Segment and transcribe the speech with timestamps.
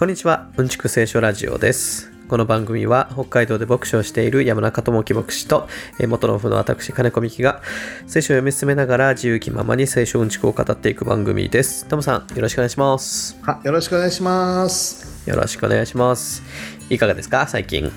[0.00, 2.10] こんにちは、うんちく聖書ラジオです。
[2.26, 5.68] この番組は北海道で牧師をしている山中智樹牧師と
[5.98, 7.60] えー元の夫の私金子美希が
[8.06, 11.84] 聖書を読み進めながら自由気ままに聖書うんちくを語っていく番組です。
[11.84, 13.38] トムさん、よろしくお願いします。
[13.42, 15.28] はよろしくお願いします。
[15.28, 16.42] よろしくお願いします。
[16.88, 17.46] いかがですか？
[17.46, 17.92] 最近。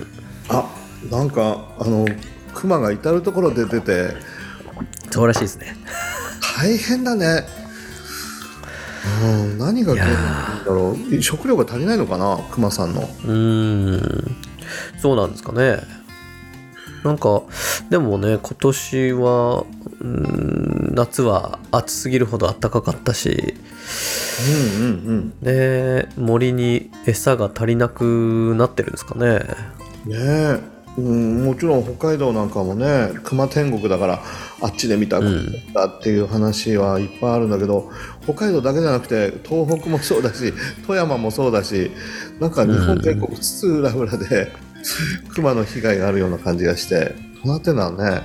[0.49, 0.69] あ、
[1.09, 2.05] なんかあの
[2.53, 4.09] クマが至る所で出て
[5.09, 5.77] そうらしいですね。
[6.59, 7.62] 大変だね。
[9.23, 11.21] うん、何が原因なんだろう。
[11.21, 13.01] 食料が足りないのかな、クマさんの。
[13.01, 14.35] うーん、
[15.01, 15.79] そうなんですかね。
[17.03, 17.43] なんか、
[17.89, 19.65] でもね、今年は、
[20.03, 23.55] ん夏は暑すぎるほど暖かかったし、
[24.77, 25.33] うんうんうん。
[25.41, 29.39] で、森に餌が足りなくなってるんですかね。
[30.05, 30.73] ねえ。
[30.97, 34.23] うん、もちろん北海道なんかもね熊天国だから
[34.61, 37.91] あっちで見たんだっていう話はいっぱいあるんだけど、
[38.23, 40.53] 北海道だけじゃなくて東北もそうだし
[40.87, 41.91] 富山もそうだし
[42.39, 44.51] なんか日本全国津々浦々で
[45.29, 48.21] 熊の被害があるような感じがしてどうなってんだろうね。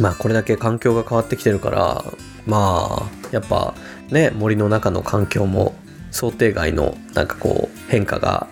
[0.00, 2.04] まあ、これだけ環境が変わってきてるから、
[2.46, 3.74] まあ、やっぱ
[4.10, 5.74] ね、森の中の環境も
[6.10, 8.48] 想定外のなんかこう変化が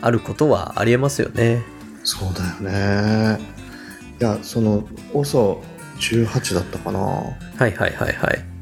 [0.00, 1.62] あることはありえますよね。
[2.02, 3.40] そうだよね。
[4.20, 6.98] いやその OSO18 だったかな。
[7.00, 8.55] はいはいはいはい。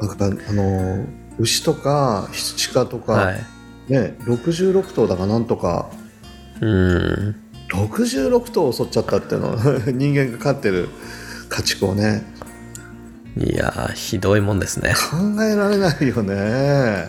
[0.00, 1.04] なんかあの
[1.38, 3.44] 牛とか羊鹿とか、はい。
[3.88, 5.90] ね66頭だかなんとか
[6.60, 7.36] うーん。
[7.72, 9.56] 66頭襲っちゃったっていうの
[9.92, 10.88] 人間が飼ってる
[11.48, 12.24] 家畜をね
[13.36, 14.94] いやー、ひどいもんですね。
[15.10, 17.06] 考えられないよね。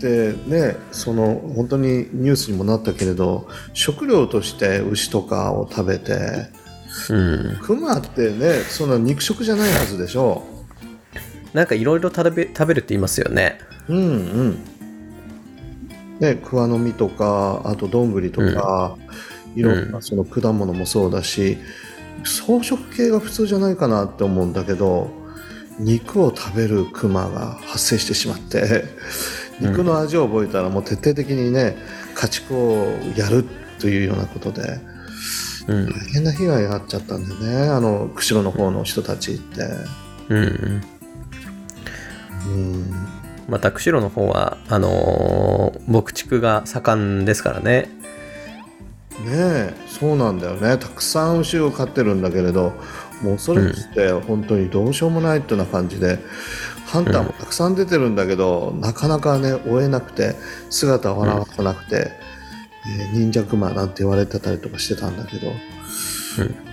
[0.00, 6.48] でねその本当にニュースにもなったけれど食料として牛とかを食べて
[7.10, 7.58] うん。
[7.62, 10.42] クマってねそんな肉食じゃないはずでしょ
[11.54, 13.58] なんかいろいろ食べ食べるって言いますよね。
[13.88, 14.00] うんう
[14.42, 14.58] ん
[16.20, 18.96] ね桑の実とかあとどんぐりとか、
[19.56, 21.58] いろんなその果物もそうだし
[22.22, 25.10] 草食系が普通じゃないかなって思うんだけど
[25.78, 28.84] 肉を食べるクマが発生してしまって
[29.60, 31.76] 肉の味を覚えたらもう徹底的にね
[32.14, 33.44] 家畜をやる
[33.78, 34.78] というようなことで
[35.68, 35.86] うん。
[35.86, 39.62] 大変な被害があっちゃったんだよねあの釧路の方の人たちって。
[40.28, 40.36] うん。
[40.38, 40.99] うん
[43.48, 47.88] また、釧路の方は、あのー牧畜が盛んですからね。
[49.24, 52.72] ねえそうなんだよねたくさん牛を飼ってるんだけれど
[53.22, 56.18] もうそれって本当にどうしようもないっていうような感じで、
[56.86, 60.36] ハンターもたくさん出てるんだけど、なかなかね追えなくて
[60.70, 62.12] 姿を現さなくて、
[62.86, 65.52] えー忍者クマなんて言われてたりとかしてたんだけど、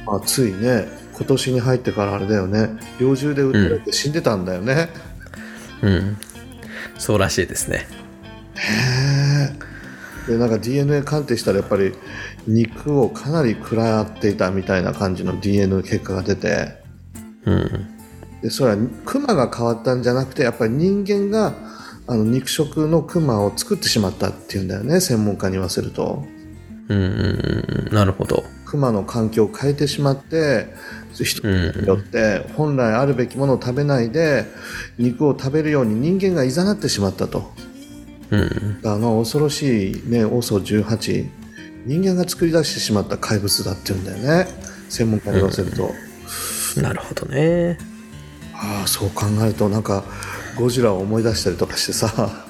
[0.05, 4.73] まあ、ついね今年に入ってからあれだよね猟銃で撃たれて死んでたんだよね。
[4.73, 5.06] うん。
[6.97, 7.88] そうらしいですね。
[8.55, 9.53] へ
[10.27, 11.93] えでなんか DNA 鑑定したらやっぱり
[12.47, 16.81] 肉をかなり食らっていたみたいな感じの DNA 結果が出て
[17.45, 17.87] うん。
[18.41, 21.53] でそれはクマが変わったんじゃなくてやっぱり人間が
[22.07, 26.25] あの肉食のクマを作ってしまったっていうんだよね専門家に言わせると
[26.89, 27.93] うんうんうん。
[27.93, 28.43] なるほど。
[28.66, 30.67] クマの環境を変えてしまって
[31.23, 34.45] 人うんによって本来あるべきものを食べないで
[34.97, 37.51] 肉を食べるように人間がいざなってしまったと。
[38.31, 38.81] うん。
[38.83, 41.29] あの恐ろしいね OSO18
[41.85, 44.47] 人間が作り出してしまった怪物だっていうんだよね
[44.89, 45.91] 専門家に言わせると、
[46.81, 47.78] なるほどね。
[48.53, 50.03] ああそう考えるとなんか
[50.55, 52.07] ゴジラを思い出したりとかしてさ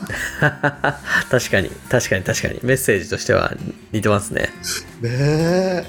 [1.29, 2.59] 確かに、確かに確かに。
[2.63, 3.53] メッセージとしては
[3.91, 4.49] 似てますね。
[5.01, 5.85] ねえ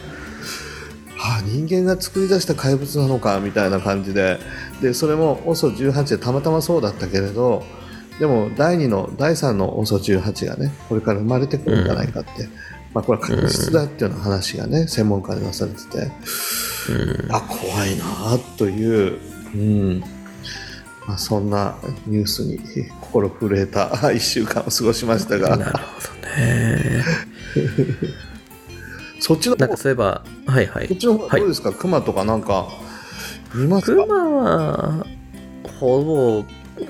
[1.18, 4.38] ああ人間が作り出した怪物なのかみたいな感じで
[4.80, 7.64] でそれも OSO18 でたまたまそうだったけれど
[8.18, 12.48] でも第2の第3の OSO18 がねこれから生まれてくるんじゃないかって、
[12.94, 16.10] まあ、これは確実だっていうような話がね専門家でなされてて。
[16.90, 17.32] うん。
[17.32, 18.04] あ怖いな
[18.56, 19.20] という、
[19.54, 20.00] うん
[21.06, 21.76] まあ、そんな
[22.06, 22.58] ニュースに
[23.00, 27.04] 心震えた1週間を過ごしましたがなるほどね。
[29.20, 30.96] そっちの方なんかそういえば、はいはいそっ。
[30.96, 32.68] ちの方はいどうですか、クマとかなんか
[33.54, 34.02] 見ますか？
[34.02, 35.06] クマは、
[35.80, 36.44] ほぼ、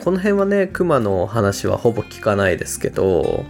[0.05, 3.45] この辺はね、クマの話はほぼ聞かないですけど、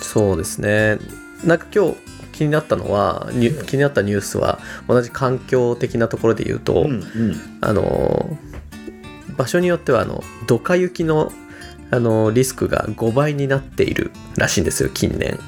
[0.00, 0.98] そうですね。
[1.44, 1.96] なんか今日
[2.32, 8.36] 気になったのは、ニュ気になったニュースは、同じ環境的なところで言うと、うんうんあの、
[9.36, 11.32] 場所によっては、あの、ドカ雪の、
[11.90, 15.38] あの、リスクが5倍になっているらしいんですよ、近年。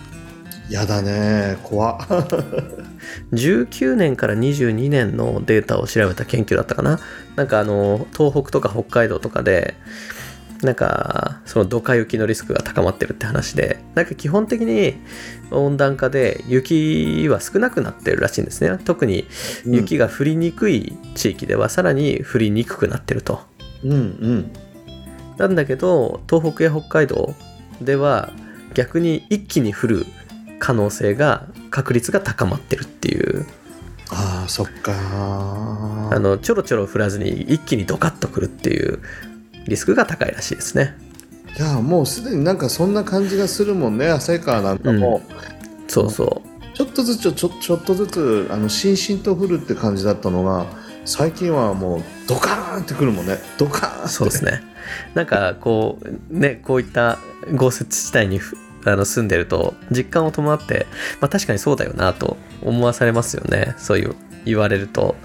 [0.69, 1.59] やだね。
[1.63, 1.99] 怖っ。
[3.33, 6.99] 19年から22年のデータを調べた研究だったかな。
[7.37, 9.75] なんかあの東北とか北海道とかで
[10.63, 14.97] なんかそのドカ雪のリスクが高まってるって話でなんか基本的に
[15.51, 18.79] 温暖化で雪は少なくなってるらしいんですね。
[18.85, 19.27] 特に
[19.65, 23.41] 雪が降りにくい地域ではさらに降りにくくなってると、
[23.85, 24.53] うんうん。
[25.37, 27.35] なんだけど東北や北海道
[27.81, 28.33] では
[28.75, 30.07] 逆に一気に降る
[30.58, 33.47] 可能性が確率が高まってるっていう。
[34.11, 34.93] ああそっか。
[36.11, 39.00] あのちょろちょろ降らずに一気にドカッとくるっていう
[39.67, 40.97] リスクが高いらしいですね。
[41.58, 45.23] いやもうすでになんかそんな感じがするもんね旭川なんかも、
[45.88, 46.43] そうそ
[46.75, 50.67] ちょっとずつちょちょちょっとずつあのしんしんと降るって感じだったのが
[51.06, 53.38] 最近はもうドカーンってくるもんね。
[53.56, 54.05] ドカーンって。
[54.05, 54.61] うそうですね。
[55.14, 57.19] なんかこうねこういった
[57.55, 58.56] 豪雪地帯にふ
[58.93, 60.87] あの住んでると実感を伴って、
[61.21, 63.75] まあ、確かにそうだよなと思わされますよね。
[63.79, 65.17] そういう言われると。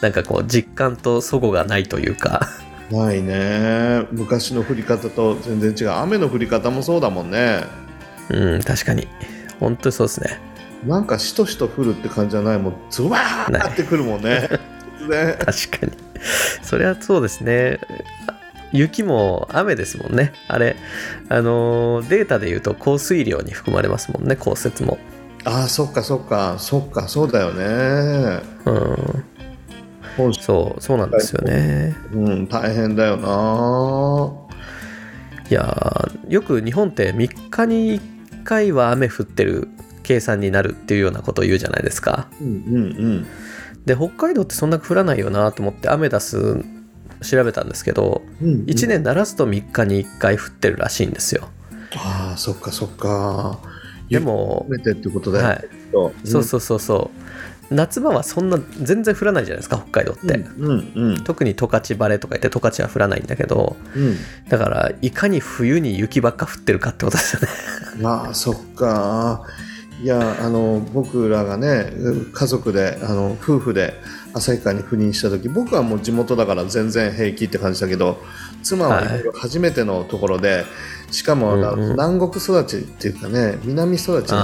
[0.00, 2.48] なんかこう実感と齟齬がないというか。
[2.90, 4.06] ないね。
[4.12, 5.96] 昔の降り方と全然違う。
[5.96, 7.64] 雨の降り方もそうだもんね。
[8.30, 9.08] うん確かに。
[9.58, 10.40] 本当にそうですね。
[10.86, 12.74] なんかしとしと降るって感じじゃないもん。
[12.90, 14.48] ズワーってくるもんね。
[15.08, 15.36] ね。
[15.44, 15.92] 確かに。
[16.62, 17.78] それはそうですね
[18.72, 20.32] 雪も雨ですもんね。
[20.48, 20.76] あれ
[21.28, 24.98] あのーデータで言うと降水量に含まれますもんね降雪も。
[25.44, 26.56] ああそっかそっか。
[26.58, 28.42] そっかそうだよね。
[28.66, 30.32] うん。
[30.34, 31.94] そうそうなんですよね。
[32.12, 34.32] うん大変だよな。
[35.50, 39.68] いやーよく日本って3日に1回は雨降ってる
[40.02, 42.28] 計算になるっていうようなことを言うじゃないですか。
[42.40, 42.50] うんう
[43.20, 43.26] ん
[43.86, 46.62] で北海道ってそんな降らないよなと思ってアメダス
[47.22, 48.64] 調べたんですけどうんうん。
[48.64, 51.48] 1年ならすと3日に1回降ってるらしいんですよ。
[51.96, 53.58] ああそっかそっか。
[54.08, 55.68] でも含めてってことだよね、はい。
[55.92, 56.12] と。
[56.24, 57.10] そうそうそうそ
[57.70, 57.74] う。
[57.74, 64.16] 夏場はそんな全然降らないじゃないですか北海道って、うんうん特に十勝晴れとか言って十勝は降らないんだけどうん。
[64.48, 67.48] だからいかに冬に雪ばっか降ってるかってことですよね。
[68.00, 69.44] ま あそっか
[70.00, 71.90] いやあの僕らがね
[72.32, 73.94] 家族であの夫婦で
[74.34, 78.18] 旭川に赴任した時僕はもう地元だから全然平気って感じだけど
[78.62, 79.02] 妻は
[79.34, 80.64] 初めてのところで、
[81.10, 81.90] しかも、なうんうん。
[81.92, 84.34] 南国育ちっていうかね南育ち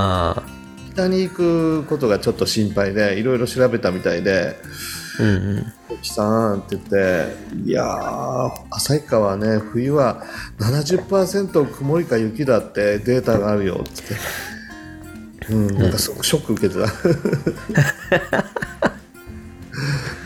[0.92, 4.56] 北に行くことがちょっと心配でいろいろ調べたみたいで
[5.18, 7.36] あうんうん「沖さん」って言って
[7.66, 10.22] 「いやー旭川はね冬は
[10.58, 14.14] 70%曇りか雪だってデータがあるよ」って、
[15.50, 16.86] うん、なんかすごくショック受けてた。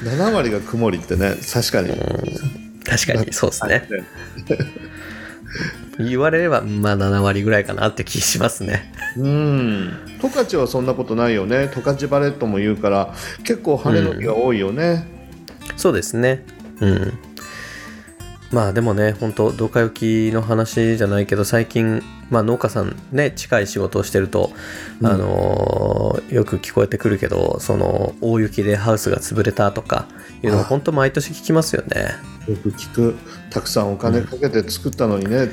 [0.04, 1.88] 7割が曇りってね確かに、
[2.84, 3.88] 確かにそうですね。
[5.98, 8.92] 言われればまあ7割ぐらいかなって気しますね。
[9.16, 9.92] うん。
[10.20, 11.68] 十勝はそんなことないよね。
[11.74, 15.06] 十勝バレットも言うから結構晴れの日が多いよね、
[15.76, 16.44] そうですね。
[16.80, 17.27] うん
[18.50, 24.52] まあでもね本当ドカ雪の話じゃないけど最近、まあ、農家さんね近い仕事をしてると、
[25.00, 25.06] うん。
[25.06, 30.06] あのーよく聞こえてくるけどその大雪でハウスが潰れたとか
[30.42, 30.64] いうのをあ。
[30.64, 32.12] 本当毎年聞きますよね。
[32.46, 33.16] よく聞く。
[33.50, 35.48] たくさんお金かけて作ったのにね、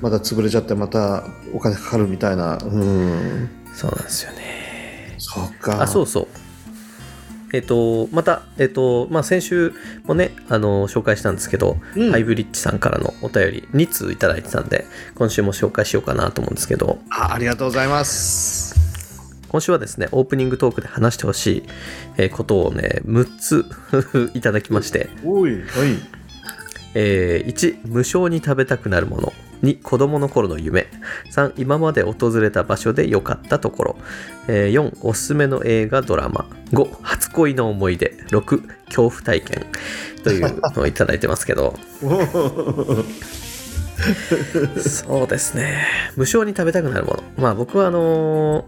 [0.00, 2.58] まだ潰れちゃってまたお金かかるみたいな。
[2.58, 3.48] うん。
[3.74, 5.14] そうなんですよね。
[5.18, 5.82] そうか。
[5.82, 6.28] あそうそう
[7.52, 9.72] えっ、とまたえっ、とまあ先週
[10.04, 12.10] もねあの紹介したんですけど、うん。
[12.10, 16.98] ハイブリッジさんからのお便り2通いただいてたんで今週も紹介しようかなと思うんですけど。
[17.10, 18.76] あありがとうございます。
[19.48, 21.62] 今週はですねオープニングトークで話してほしい
[22.18, 23.64] えーことをね6つ
[24.36, 25.62] いただきまして、おいはい。
[26.94, 30.86] えー1無償に食べたくなるもの2子供の頃の夢。
[31.32, 33.96] 3今まで訪れた場所で良かったところ、
[34.48, 36.46] えー4おすすめの映画ドラマ。
[36.72, 38.14] 5初恋の思い出。
[38.30, 39.66] 6恐怖体験。
[40.24, 41.74] というのをいただいてますけど。
[44.80, 45.86] そうですね。
[46.16, 47.22] 無償に食べたくなるもの。
[47.36, 48.64] まあ僕はあのー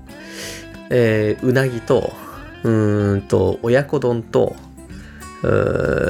[0.90, 2.12] えーうなぎと
[2.64, 4.56] うーんと親子丼と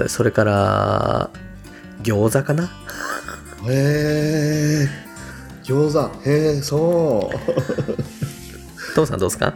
[0.09, 1.31] それから
[2.03, 2.71] 餃子かな
[3.69, 4.89] へえ
[5.65, 6.29] 餃子。
[6.29, 8.95] へえそう。
[8.95, 9.55] トムさんどうですか？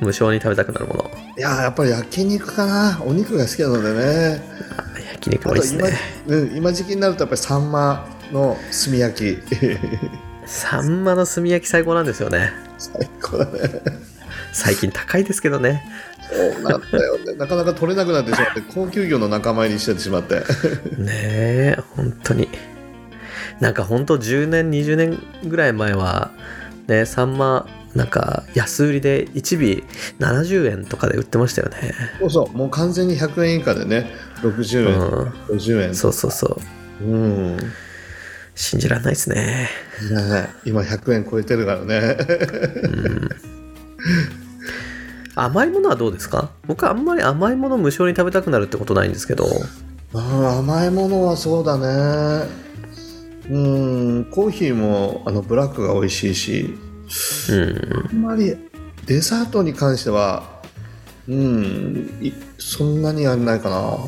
[0.00, 1.10] 無償に食べたくなるもの。
[1.38, 3.00] いややっぱり焼肉かな。
[3.04, 4.42] お肉が好きなのでね。
[4.96, 5.92] あ焼肉もいいですね。
[6.26, 9.38] うん、今時期になるとやっぱりサンマの炭焼き。
[10.46, 12.52] サンマの炭焼き最高なんですよね。
[12.76, 13.80] 最高だね。
[14.52, 15.84] 最近高いですけどね。
[16.30, 17.34] そうなんだよね。
[17.34, 20.40] なかなか取れなくなってしまって高級魚の仲間入りしてしまって。
[20.98, 22.48] ねえ本当に
[23.60, 26.30] なんか本当10年20年ぐらい前は
[26.86, 29.84] ねサンマなんか安売りで1尾
[30.18, 31.94] 70円とかで売ってましたよね。
[32.18, 32.56] そうそう。
[32.56, 34.10] もう完全に100円以下でね
[34.42, 35.28] 60円、うん。
[35.56, 35.94] 50円。
[35.94, 36.58] そうそうそ
[37.00, 37.04] う。
[37.04, 37.56] うん。
[38.56, 39.68] 信じられないですね。
[40.10, 42.16] ね今100円超えてるからね。
[45.36, 46.50] 甘いものはどうですか？
[46.66, 49.46] 僕はあんまり甘いもの無償に食べたくなるってことないんですけど。
[50.14, 52.46] あ甘いものはそうだね。
[53.50, 53.58] う
[54.20, 56.74] ん、コーヒーもあのブラックが美味しいし、
[57.50, 58.08] うん。
[58.10, 58.56] あんまり
[59.06, 60.62] デザートに関しては、
[61.28, 63.98] うん、いそんなにやんないかな。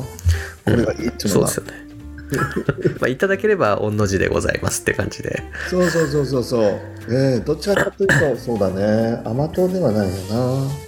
[0.65, 1.47] これがいいっていうのが。
[1.47, 1.87] そうですよね。
[2.99, 5.43] まあ、いただければ御の字でございますって感じで。
[5.69, 6.63] そうそうそうそうそう。
[7.09, 9.21] ええどちらかというと、そうだね。
[9.23, 10.87] 甘党ではないよな。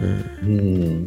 [0.00, 0.04] う
[0.46, 1.06] ん。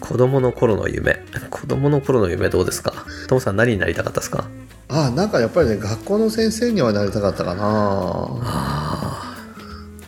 [0.00, 1.22] 子供の頃の夢。
[1.50, 2.92] 子供の頃の夢どうですか？
[3.28, 4.48] トモさん何になりたかったですか？
[4.88, 7.62] あなんかやっぱりね、学校の先生にはなりたかったかな。
[7.62, 9.36] ああ。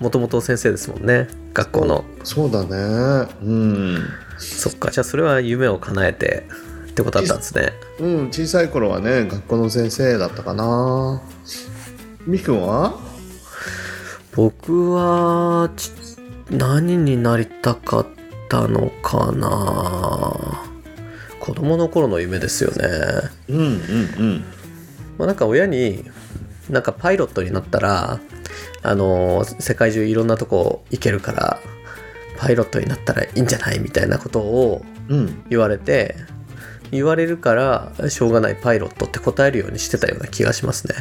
[0.01, 1.29] もともと先生ですもんね。
[1.55, 2.05] 学校の。
[2.25, 3.29] そうだね。
[3.43, 3.99] うん。
[4.39, 4.91] そっか。
[4.91, 6.47] じゃあそれは夢を叶えて
[6.91, 7.73] ってことだったんですね。
[8.01, 11.23] うん、小さい頃はね、学校の先生だったかな。
[12.27, 12.99] みくんは？
[14.35, 15.93] 僕はち
[16.51, 18.22] 何になりたかった
[18.69, 20.63] のかな
[21.41, 22.87] 子供の頃の夢ですよね。
[23.49, 23.67] うんうんう
[24.23, 24.45] ん。
[25.19, 26.05] まあ、なんか親に
[26.71, 28.21] なんかパイロットになったら
[28.83, 31.61] あの世界中いろんなとこ行けるから
[32.39, 35.45] パイロットになったらいいんじゃないみたいなことをうん。
[35.49, 36.15] 言われて
[36.93, 40.95] 言われるからしょうがないパイロットって答えるようにしてたような気がしますね。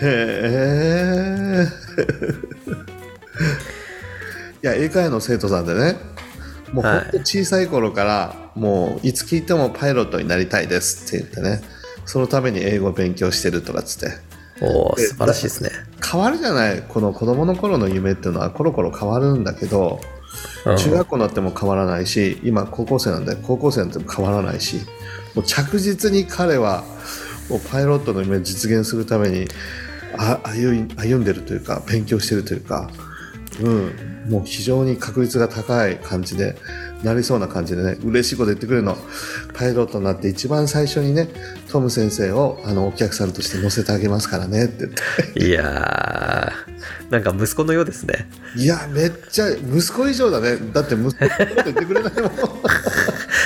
[0.00, 1.27] へえ。
[4.62, 5.96] いや、英会話の生徒さんでね、
[6.72, 11.62] もうはいほんと小さい頃から、もういつ聞いてもパイロットになりたいですって言ってね、
[12.04, 14.16] そのために英語を勉強してるとかっつって。
[14.60, 15.70] おお素晴らしいですね。
[16.04, 20.18] 変わるじゃないこの子供の頃の夢っていうのはコロコロ変わるんだけど、うん
[20.76, 24.76] 中学校になっても変わらないし今高校生なんで高校生になっても変わらないし
[25.34, 26.84] もう着実に彼は
[27.48, 29.48] もうパイロットの夢を実現するために
[30.18, 32.90] あ歩い歩んでるというか勉強してるというか、
[33.60, 36.56] うん、もう非常に確率が高い感じで
[37.02, 38.96] なりそうな感じでね嬉しいこと言ってくれるの
[39.54, 41.28] パイロットになって一番最初にね
[41.70, 44.90] トム先生をあのお客さんとして乗せてあげますからねって言っ
[45.34, 45.46] て。
[45.46, 46.68] いやー
[47.10, 48.28] なんか息子のようですね。
[48.54, 50.58] いや、めっちゃ、息子以上だね。
[50.74, 51.28] だって息子って
[51.64, 52.32] 言ってくれないもん。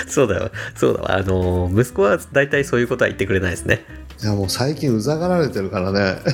[0.09, 3.85] そうだよそうだわあの息子は大体そういうことは言ってくれないですね。
[4.23, 6.19] いや、もう最近うざがられてるからね。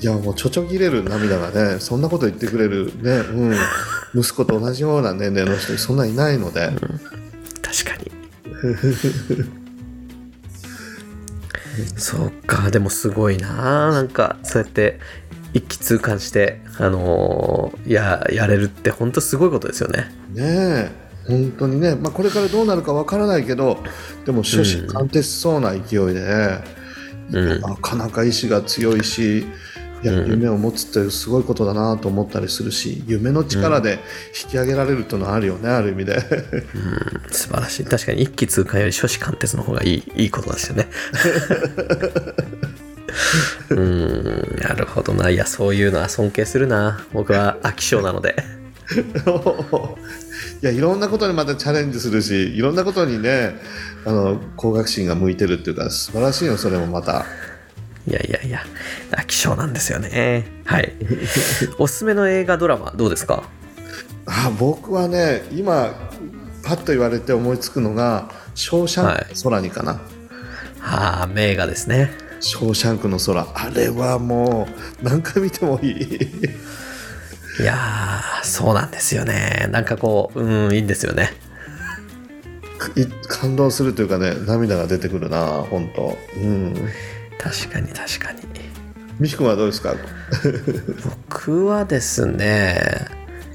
[0.00, 3.56] いや、もうちょちょぎれる涙がね、そんなこと言ってくれるね、うん。
[4.14, 6.70] 息子と同じような年齢の人そんないないので。
[7.62, 8.10] 確かに
[11.96, 14.98] そうかでもすごいななんかそうやって
[15.52, 21.05] 一気通貫してあのーややれるって本当すごいことですよねねえ。
[21.26, 23.78] 本当にね、まあ、これからどうなるかわからないけど、
[24.24, 26.64] でも、初心貫徹しそうな勢いでね、
[27.32, 27.60] うん。
[27.60, 29.44] なかなか意志が強いし、い
[30.06, 30.30] やうん。
[30.30, 33.98] 夢を持つってすごいことだなと思ったりするし、夢の力で
[34.44, 36.20] 引き上げられるっていうのはあるよね、ある意味で。
[37.30, 37.84] 素晴らしい。
[37.84, 40.88] 確かに一気通貫より初志貫徹の方がいいいいことですよね。
[43.70, 44.60] うーん。
[44.60, 45.30] なるほどな。
[45.30, 47.04] いやそういうのは尊敬するな。
[47.12, 48.36] 僕は飽き性なので
[50.62, 53.56] いやいろんなことにまたチャレンジするしいろんなことにね
[54.04, 57.26] あの工学心が向いてるっていうか素晴らしいよそれもまた。
[58.08, 58.60] いやいやいや
[59.10, 60.46] 飽き性なんですよね。
[60.64, 60.92] はい。
[61.78, 63.42] おすすめの映画ドラマどうですか？
[64.26, 65.92] あ僕はね今
[66.62, 70.00] パッと言われて思いつくのが「ショーシャンクの空に」かな、
[70.80, 72.12] ああ名画ですね。
[72.38, 73.44] ショーシャンクの空。
[73.54, 74.68] あれはも
[75.00, 76.30] う何回見てもいい
[77.60, 79.68] いやーそうなんですよね。
[79.70, 81.32] なんかこううんいいんですよね。
[82.94, 86.16] い感動するというかね涙が出てくるな本当。
[86.36, 86.74] うん。
[87.38, 88.40] 確かに確かに。
[89.18, 89.94] 美樹君はどうですか？
[91.30, 92.78] 僕はですね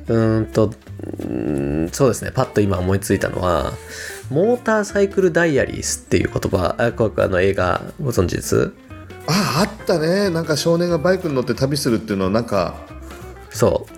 [0.08, 2.32] うーんとうーんそうですね。
[2.32, 3.72] パッと今思いついたのは
[4.32, 8.74] モーターサイクルダイアリースっていう言葉あこれあの映画ご存知です？
[9.28, 10.32] ああったね。
[10.32, 12.88] なんか少年がバイクに乗って旅するっていうのなんか
[13.52, 13.94] そう。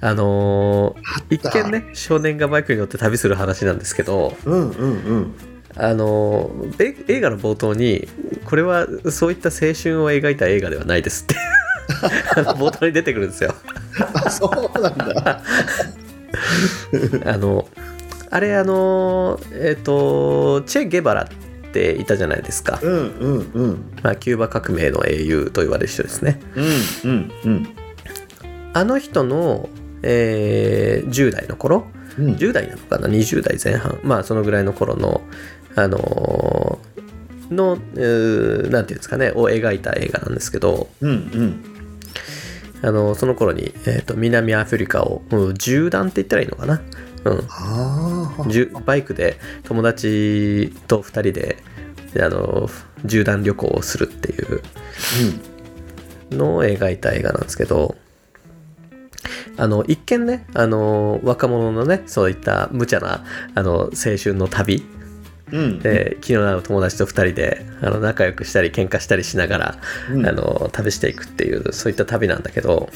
[0.00, 5.34] あのー一見ね少年がバイクに乗って旅する話なんですけどうんうんうん。
[5.76, 8.06] あのーえ映画の冒頭に
[8.44, 11.36] これはそういった青春を描いた映画ではないですって。
[12.54, 13.54] 冒頭に出てくるんですよ。
[14.14, 15.42] あそうなんだ。
[17.26, 17.68] あの
[18.30, 23.92] あれあのえっ、とチェ・ゲバラっていたじゃないですか、うんうんうん。
[24.02, 26.40] まあ、キューバ革命の英雄と言われる人ですね。
[26.56, 26.64] うん
[27.10, 27.68] うんうん
[28.74, 29.68] あの人の、
[30.02, 31.86] えー10代の頃
[32.18, 32.34] うん。
[32.34, 33.98] 10代なのかな？20代前半。
[34.02, 35.22] まあそのぐらいの頃の
[35.76, 39.30] あのーのうーなんていうんですかね？
[39.30, 40.88] を描いた映画なんですけど。
[41.00, 41.64] うんうん。
[42.82, 46.82] あのその頃に、えー、と南アフリカを、うん、縦断って言ったらいいのかな、
[47.24, 51.56] うん、バイクで友達と2人で
[52.20, 52.68] あの
[53.04, 54.60] 縦断旅行をするっていう
[56.30, 57.96] のを描いた映画なんですけど
[59.56, 64.84] あの一見ねあの若者のねそういった無茶なあの青春の旅。
[65.52, 65.58] うん。
[65.58, 69.78] うんで昨日の友達と2人であの仲良くしたり喧嘩したりしながら、
[70.10, 70.26] うん。
[70.26, 72.88] あの旅していくっていうそういった旅なんだけど。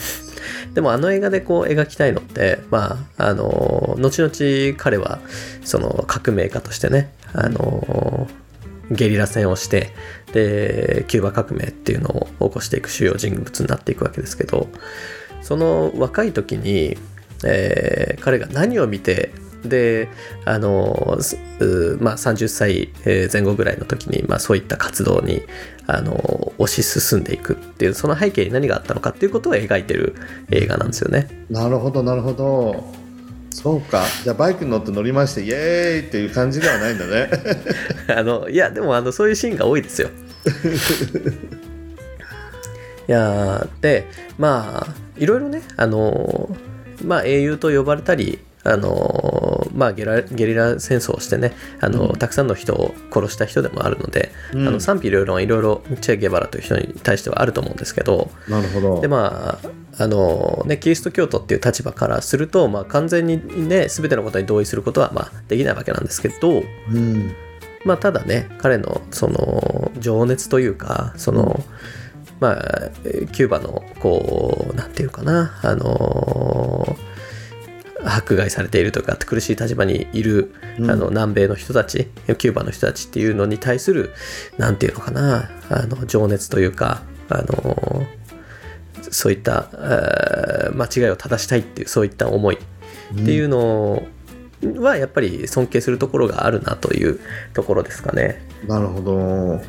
[0.75, 5.19] でもあの映画でこう描きたいのってまああの後々彼は
[5.65, 8.29] その革命家としてねあの
[8.91, 9.93] ゲリラ戦をして
[10.33, 14.69] でキューバ革命っていうのを起こしていく主要人物になっていくわけですけど
[15.43, 16.97] その若い時に、
[17.45, 19.33] えー彼が何を見て
[19.65, 20.09] で
[20.45, 21.19] あの
[22.01, 25.43] まあ、30歳えー前後ぐらいの時に、まあ、そういった活動に
[25.87, 30.15] あの推し進んでいくっていうその背景に何があったのかっていうことを描いてる
[30.51, 31.29] 映画なんですよね。
[31.51, 32.85] なるほどなるほど
[33.51, 37.31] そうかじゃあバイクに乗って乗りましてイエーイっていう感じではないんだね
[38.15, 40.11] あのいやでもあのそういうシーンが多いですよ。
[43.09, 44.07] いやーで
[44.39, 46.55] まあいろいろねあの
[47.05, 54.69] まあ英雄と呼ばれたりあのまあゲラゲリラ戦争をしてねあの、たくさんの人を殺した人でもあるので、うん。
[54.69, 59.01] あの賛否両論いろいろチェ・ゲバラという人に対してはあると思うんですけどなるほど。
[59.01, 66.63] でまああのねキリスト教徒っていう立場からすると、まあ、完全にね全てのことに同意することはまあできないわけなんですけど、
[66.93, 67.35] うん。
[67.85, 71.65] まあ、ただね彼のその情熱というかその、
[72.41, 76.97] まあえーキューバのこうなんていうかなあの
[78.05, 84.13] 迫害されているとか苦しい立場にいる、うんあの南米の人たちキューバの人たちっていうのに対する
[84.57, 88.07] なんていうのかなあの情熱というかあの
[89.11, 92.59] そういった、えー間違いを正したいっていうそういった思いっ
[93.25, 94.07] ていうの
[94.81, 97.21] はやっぱり尊敬するところがあるなという
[97.55, 98.47] ところですかね。
[98.67, 99.61] なるほど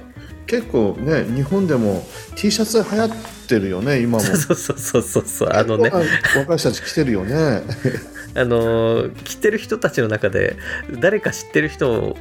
[0.50, 2.04] 結構ね日本でも
[2.36, 3.10] T シャツ流行っ
[3.48, 4.24] てるよね今も。
[4.26, 5.50] そうそうそうそうそう。
[5.54, 5.92] あのね。
[6.36, 7.62] 若い人たち着てるよね。
[8.36, 10.58] あの着てる人たちの中で
[11.00, 12.16] 誰か知ってる人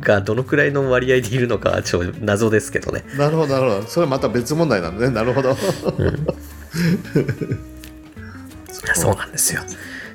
[0.00, 3.04] がどのくらいの割合でいるのかはちょっと謎ですけどね。
[3.16, 3.86] なるほどなるほど。
[3.86, 5.14] それまた別問題なんだね。
[5.14, 5.56] なるほど。
[8.94, 9.62] そうなんですよ。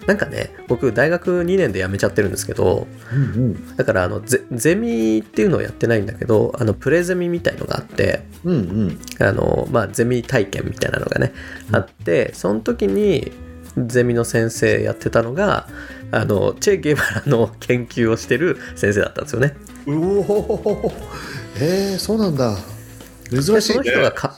[0.06, 11.34] なんかね僕大学2年で辞めちゃってるんですけどうんだからあのゼゼミっていうのをやってないんだけどあのプレゼミみたいのがあってうんうんあの、まあ、ゼミ体験みたいなのがね、
[11.72, 13.32] あってその時に
[13.78, 15.68] ゼミの先生やってたのが
[16.12, 19.56] あのチェ・ゲバラの研究をしてる先生だったんですよね。
[19.88, 20.92] うお
[21.60, 22.58] えー、そうなんだ
[23.30, 24.38] 珍しいねの人がか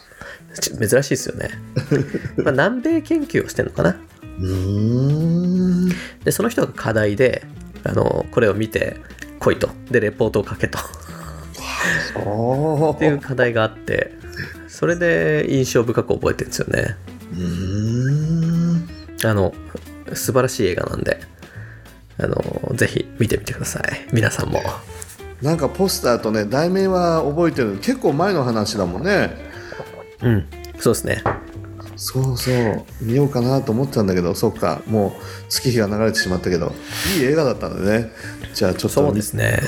[0.59, 1.49] ち珍しいですよね。
[2.37, 3.97] まあ、南米研究をしてるのかな。
[4.39, 5.89] うーん。
[6.23, 7.43] でその人が課題で
[7.83, 8.97] あのこれを見て
[9.39, 9.69] 来いと。
[9.89, 10.79] でレポートを書けと。
[12.25, 14.11] おっていう課題があって
[14.67, 16.95] それで印象深く覚えてるんですよね。
[17.33, 18.87] うーん。
[19.23, 19.53] あの
[20.13, 21.19] 素晴らしい映画なんで
[22.19, 23.83] あのぜひ見てみてください。
[24.11, 24.61] 皆さんも。
[25.41, 27.77] なんかポスターとね題名は覚えてる。
[27.77, 29.31] 結構前の話だもんね。
[30.21, 30.45] うん。
[30.79, 31.23] そうですね
[31.97, 32.85] そうそう。
[33.01, 34.81] 見ようかなと思ってたんだけどそっか。
[34.87, 35.11] もう
[35.49, 36.71] 月日が流れてしまったけど。
[37.17, 38.11] いい映画だったんだね。
[38.53, 39.59] じゃあちょっとそうですね。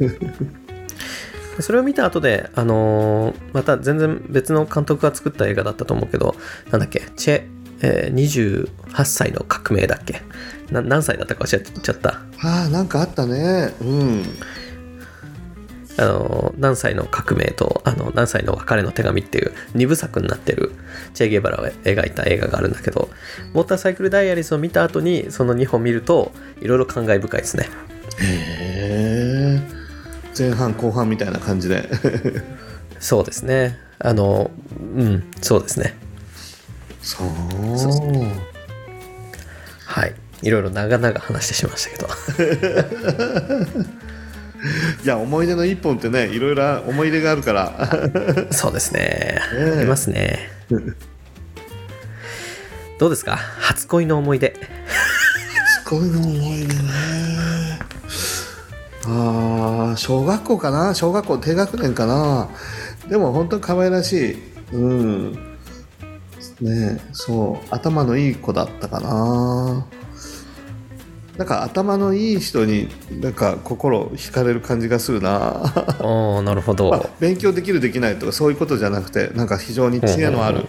[1.60, 6.36] それを見た後であのーまた全然別の監督が作った映画だったと思うけど
[6.70, 7.02] なんだっけ？
[7.16, 7.42] チェ、
[7.82, 8.14] えー
[8.94, 10.22] 28歳の革命だっけ？
[10.70, 12.20] な何歳だったか忘れちゃった。
[12.42, 13.74] ああなんかあったね。
[13.80, 14.22] うん
[15.98, 20.72] あの何歳の革命とあの何歳の別れの手紙っていう2部作になってる
[21.12, 23.08] チェ・ゲバラを描いた映画があるんだけど
[23.52, 27.68] モーターサイクルダイアリスを見た後にその2本見るといろいろ感慨深いですね。
[28.20, 29.78] へえ
[30.38, 31.88] 前半後半みたいな感じで。
[33.00, 33.78] そうですね。
[33.98, 34.50] あの
[34.96, 35.96] うんそうですね。
[37.02, 37.28] そう。
[39.86, 40.14] はい。
[40.42, 42.44] いろいろ長々話してしまいましたけ
[43.66, 43.84] ど
[45.04, 47.90] いや思い出の一本ってねいろいろ思い出があるから。
[48.50, 49.00] そうですね。
[49.00, 49.76] ねえ。
[49.78, 50.50] ありますね。
[52.98, 53.36] どうですか？
[53.60, 54.54] 初恋の思い出。
[55.84, 56.82] すごいの思い出ね。
[59.06, 60.94] ああ小学校かな？
[60.94, 62.48] 小学校低学年かな？
[63.08, 64.38] でも本当に可愛らしい。
[64.72, 65.32] うん。
[66.60, 67.66] ねえそう。
[67.70, 69.86] 頭のいい子だったかな
[71.38, 75.62] なんか頭のいい人になんか心惹かれる感じがするな。
[75.64, 80.66] ああなるほど、 まあ、勉強できるできないとかそういうことじゃなくてなんか非常に知恵のある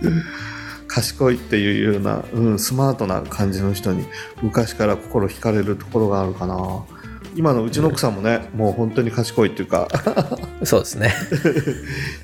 [0.86, 4.04] 賢いっていうような、うん、スマートな感じの人に
[4.42, 6.56] 昔から心惹かれるところがあるかな。
[7.34, 9.88] 今のうちの奥さんもね、もう本当に賢いっていうか
[10.64, 11.14] そうですね。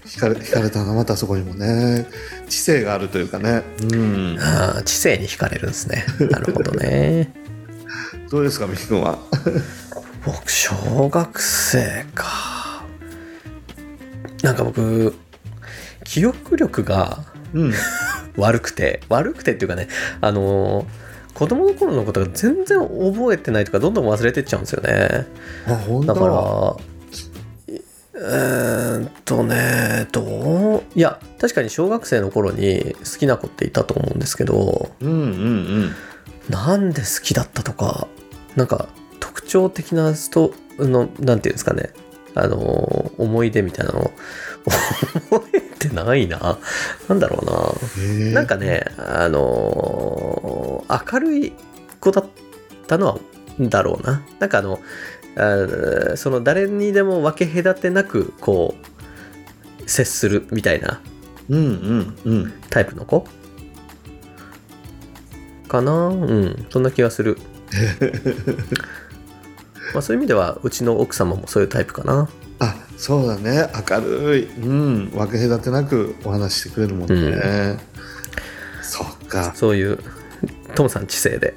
[0.04, 2.06] 惹かれ惹かれたなまたそこにもね。
[2.48, 6.04] 知性があるというかね、うん、ああ知性に惹かれるんですね。
[6.30, 7.32] なるほどね
[8.30, 9.18] どうですかみき君は？
[10.24, 12.84] 僕小学生か。
[14.42, 15.14] なんか僕
[16.04, 17.72] 記憶力がうん。
[18.36, 19.00] 悪くて。
[19.08, 19.88] 悪くてっていうかね
[20.20, 20.86] あのー
[21.34, 25.28] 子供の頃のことが全然覚えてないとかどんどん忘れてっちゃうんですよね。
[25.68, 26.14] あ本当？
[26.14, 26.76] だから
[28.20, 30.82] えーっとねどう？
[30.96, 35.94] いや確かに小学生の頃に好きな子っていたと思うんですけどうんうんうん。
[36.50, 38.08] なんで好きだったとか
[38.58, 38.88] なんか
[39.20, 41.90] 特徴的なストのなんていうんですかね。
[42.34, 44.10] あの思い出みたいなの。
[45.30, 46.58] 覚えてないな。
[47.08, 48.32] なんだろうな。
[48.34, 51.52] なんかね、あのー明るい
[52.00, 52.26] 子だっ
[52.88, 53.18] たのは
[53.60, 54.22] だろうな。
[54.40, 54.80] なんかあの、
[55.36, 58.74] あーその誰にでも分け隔てなく、こ
[59.86, 61.00] う、接するみたいな。
[61.48, 62.52] うんうんうん。
[62.70, 63.24] タイプの子
[65.68, 66.08] かな。
[66.08, 67.38] うん、そんな気がする。
[69.94, 72.28] まあそういう意味では、うちの奥様もそういうタイプかな。
[72.60, 73.68] あそうだね。
[73.88, 77.78] 明るい、うん、分け隔てなくお話ししてくれるもんね、
[78.82, 79.52] そっか。
[79.54, 79.98] そういう、
[80.74, 81.54] トムさん知性で。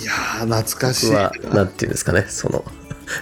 [0.00, 2.64] いやー懐かしい僕は、なんていうんですかね、その、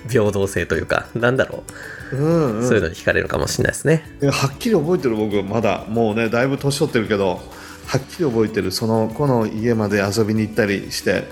[0.09, 1.65] 平等性というか、なんだろ
[2.13, 2.17] う。
[2.17, 2.67] うんうん。
[2.67, 4.05] そういうのに惹かれるかもしれないですね。
[4.31, 5.85] はっきり覚えてる僕まだ。
[5.89, 7.41] もうねだいぶ年取ってるけど
[7.87, 11.25] はっきり覚えてるその子の家まで遊びに行ったりして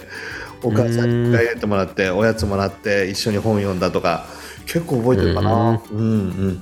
[0.62, 4.26] お母さんに迎えてもらっておやつもらって一緒に本読んだとか
[4.66, 6.60] 結構覚えてるかなうんうん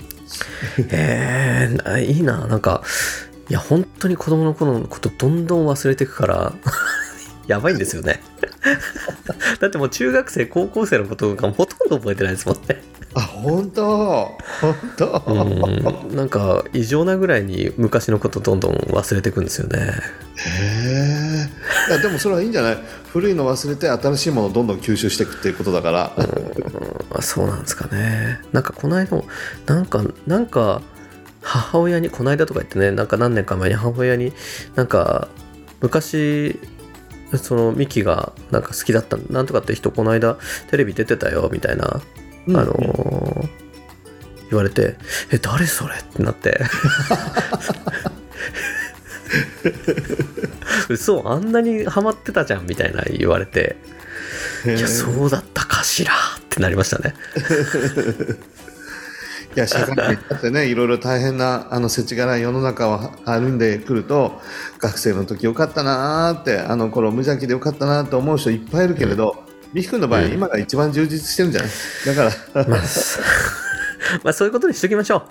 [0.79, 2.47] へえー、いいな。
[2.47, 2.83] なんか、
[3.49, 6.53] いや、本当に子供の頃のことどんどん忘れていくから、
[7.47, 8.21] やばいんですよね。
[9.61, 12.83] だってもう中学生、高校生のことがほとんど覚えてないですもんね。
[13.15, 14.37] あ本当？
[14.61, 19.79] 本当、うん、なんか異常なぐらいに昔のことどんどん忘れていくんですよね。
[20.37, 22.79] へえでもそれはいいんじゃない？
[23.09, 26.13] 古いの忘れて新しいものをどんどん吸収していくっていうことだから。
[27.11, 28.41] あそうなんですかね。
[28.53, 29.25] なんかこの間も、
[29.67, 30.83] なんか、なんか、
[31.41, 34.35] 母親に、この間とか言ってね、なんか何年か前に母親に、
[34.75, 35.29] なんか、
[35.81, 36.61] 昔、
[37.37, 40.39] そのミキがなんか好きだったなんとかって人この間
[40.71, 42.01] テレビ出てたよみたいな、
[42.49, 43.49] あのー
[44.51, 44.97] 言われて
[45.31, 46.59] 「え誰それ?」ってなって。
[50.89, 53.77] 嘘あんなにハマってたじゃんみたいな言われて
[54.65, 57.15] 「いやそうだったかしら」ってなりましたね。
[59.55, 64.41] いや社会にだってねいろいろ大変なあの世知辛い世の中を歩んでくると
[64.79, 70.33] 学生の時よかったなーってあの頃無邪気でよかったなと思う人いっぱいいるけれど、美樹君の場合、うん。
[70.33, 71.71] 今が一番充実してるんじゃない？
[72.07, 72.65] だから。
[72.69, 73.21] まあ、そ
[74.25, 75.23] まあそういうことにしときましょう。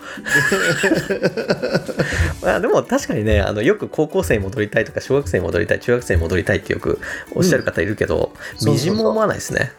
[2.45, 6.99] まあでも確かにね、あのよく高校生に戻りたいとか、小学生に戻りたい、中学生に戻りたいってよく
[7.33, 8.71] おっしゃる方いるけど、うん。
[8.73, 9.71] みじんも思わないですね。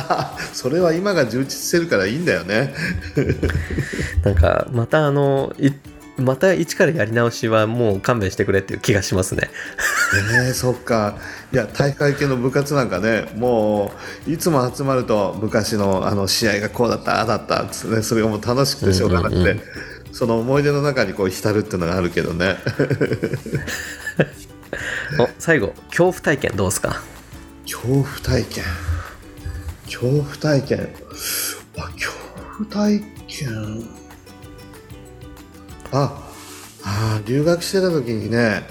[0.52, 2.74] それは今が充実してるからいいんだよね。
[4.24, 5.70] なんか、またあの、い
[6.18, 9.50] また一からやり直しはもう勘弁してくれっていう気がしますね。
[10.46, 11.16] えー、そっか。
[11.52, 13.92] いや大会系の部活なんかねも
[14.26, 19.60] ういつも集まると昔のあの試合がこうだったああだったっつってねそれがもう楽しくてしょうがなくて、うんうんうん。
[20.12, 22.56] その思い出の中にこう浸るっていうのがあるけどね。
[25.18, 27.02] お最後、恐怖体験どうですか？
[27.64, 28.64] 恐怖体験。
[29.86, 30.88] 恐怖体験。
[31.78, 32.12] あ恐
[32.58, 33.88] 怖体験
[35.92, 36.28] あ
[36.84, 38.62] あー留学してた時にね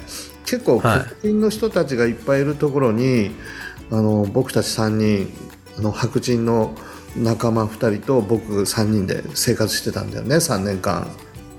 [0.46, 3.32] 結構はい白人の人たちがいっぱいいるところに、
[3.90, 5.30] あの僕たち3人
[5.78, 6.76] あの白人の
[7.16, 11.08] 仲間2人と僕3人で生活してたんだよね3年間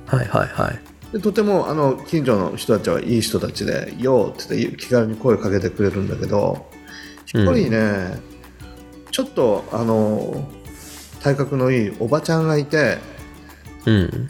[0.07, 0.81] はいはいはい。
[1.13, 6.67] でとてもあの近所の人たちはいい人たちで「よー」って言って気軽に声かけてくれるんだけど
[7.27, 8.21] 一人ね、
[9.11, 10.47] ちょっとあの
[11.23, 12.99] 体格のいいおばちゃんがいて
[13.87, 14.29] うん。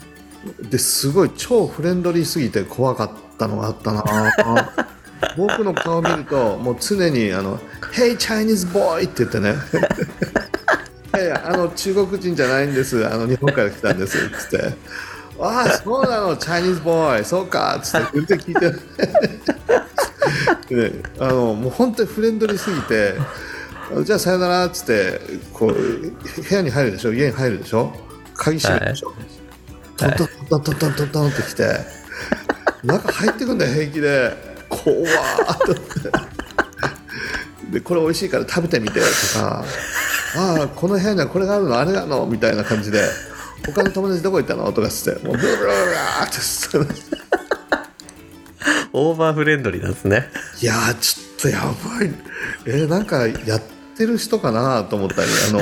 [0.69, 4.03] ですごい超フレンドリーすぎて怖かったのがあったな。
[5.37, 7.57] 僕の顔見るともう常にあの
[7.95, 9.55] 「Hey Chinese boy」って言ってね。
[11.15, 13.05] いやいやあの中国人じゃないんです。
[13.07, 14.17] あの日本から来たんです。
[14.17, 14.75] っつって
[15.39, 18.55] 「ああそうなのチャイニーズボーイそうか」っつって全然聞い
[20.67, 23.15] て であのもう本当にフレンドリーすぎて
[24.03, 24.65] じゃあさよなら。
[24.65, 25.21] っつって
[25.53, 26.13] こう部
[26.51, 27.13] 屋に入るでしょ？
[27.13, 27.93] 家に入るでしょ？
[28.35, 29.25] 鍵閉めるでしょ、トン
[30.11, 31.79] トントントントントントンってきて
[32.83, 34.33] 中入ってくんだよ平気で
[34.69, 39.05] 怖ーって思ってでこれ美味しいから食べてみてと
[39.39, 39.63] か
[40.35, 43.03] ああこの部屋にはこれがあるのあれなのみたいな感じで
[43.65, 47.03] 他の友達どこ行ったのとかっつってもうブルブルブルーって
[48.93, 50.25] オーバーフレンドリーなんですね
[50.61, 52.13] いやーちょっとやばい
[52.67, 53.61] えーなんかやっ
[53.97, 55.61] てる人かなと思ったりあの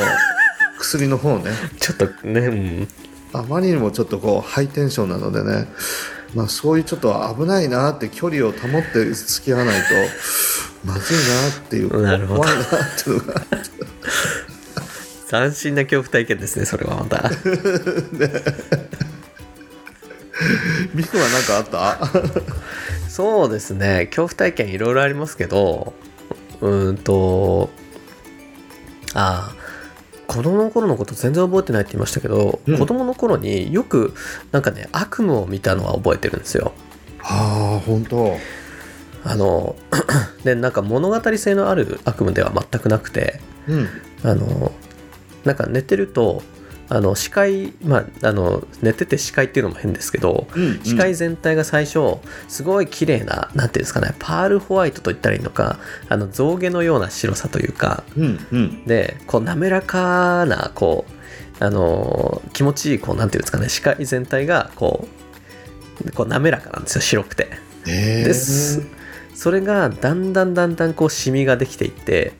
[0.80, 2.88] 薬の方ねちょっとねうん
[3.34, 5.67] あまりにもちょっとこうハイテンションなのでね、
[6.36, 9.88] まあ、そういうちょっと危ないなって距離を保って付き合わないと
[10.86, 13.41] まずいなっていう怖いなっていうのが
[15.30, 17.30] 斬新な恐怖体験ですねそれはまた。
[20.94, 22.12] ミクは何かあった？
[23.10, 24.08] そうですね。
[24.08, 25.94] 恐怖体験いろいろありますけど
[26.62, 27.70] うーんと
[29.13, 29.61] ああ
[30.32, 32.78] 子供の頃のこと全然覚えてないって言いましたけど、うん。
[32.80, 34.13] 子供の頃によく
[34.54, 36.72] なんかね悪夢を見たのは覚えてるんですよ。
[37.22, 38.38] ああ本当。
[39.24, 39.76] あの
[40.46, 43.88] でなんか物語性のある悪夢では全くなくてうん。
[44.24, 44.72] あの
[45.44, 46.41] なんか寝てると
[46.93, 52.17] あの視界まああの寝てて視界っていうのも変ですけどうん視界全体が最初
[52.49, 58.04] すごい綺麗ななんていうんですかねパールホワイトと言ったらいいのかあの象牙のような白さというか。
[58.17, 58.84] うんうん。
[58.86, 61.06] でこう滑らかなこ
[61.60, 65.08] うあの気持ちいいこうなんていうんですかね視界全体がこ
[66.06, 67.47] うこう滑らかなんですよ白くて。
[67.88, 68.82] えー、です。
[69.34, 72.34] それがだんだんだんだんこうシミができていって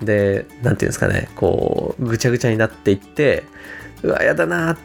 [0.00, 3.44] でなんていうんですかねこうぐちゃぐちゃになっていって
[4.02, 4.76] うわやだなっ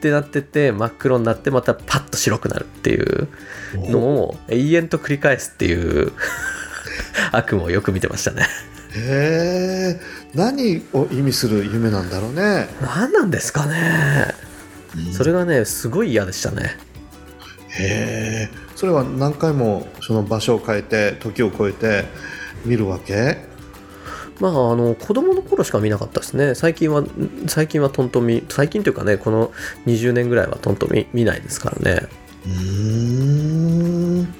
[0.00, 3.28] てなってて真っ黒になってまたパッと白くなるっていう
[3.74, 6.12] のを永遠と繰り返すっていう
[7.32, 8.46] 悪夢をよく見てましたね。
[8.94, 10.00] へえ
[10.34, 12.68] 何を意味する夢なんだろうね。
[12.80, 14.34] 何なんですかね。
[15.12, 16.76] それがねすごい嫌でしたね。
[17.70, 22.04] へえそれは何回もその場所を変えて時を超えて
[22.64, 23.38] 見るわけ？
[24.40, 26.54] まあ、あの子供の頃しか見なかったですね。
[26.54, 27.02] 最近は
[27.48, 29.50] 最近はトントン見最近というかねこの
[29.86, 32.08] 20年ぐらいはトントン見見ないですからね。
[32.46, 34.34] うーん。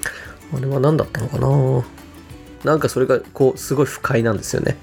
[0.55, 2.71] あれは何だったのかな？
[2.71, 4.77] なんかそれがこうすごい不快なんですよね。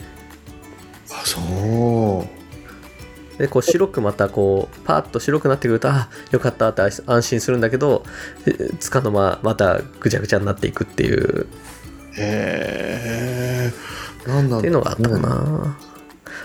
[1.10, 1.40] あそ
[2.24, 3.38] う。
[3.38, 8.02] でこう白くまたこうパーッと白くなってくるとあよかったって安心するんだけど
[8.46, 11.46] えつかの間またぐちゃぐちゃになっていくっていう。
[12.18, 15.78] へえ何なんだろっていうのがあったかな、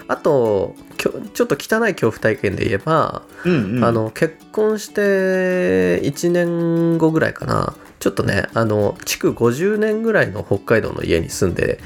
[0.08, 3.84] あときょちょっと汚い恐怖体験で言えば、うんうん。
[3.84, 7.76] あの結婚して1年後ぐらいかな。
[8.00, 11.80] ちょっとねあの築50年ぐらいの北海道の家に住んで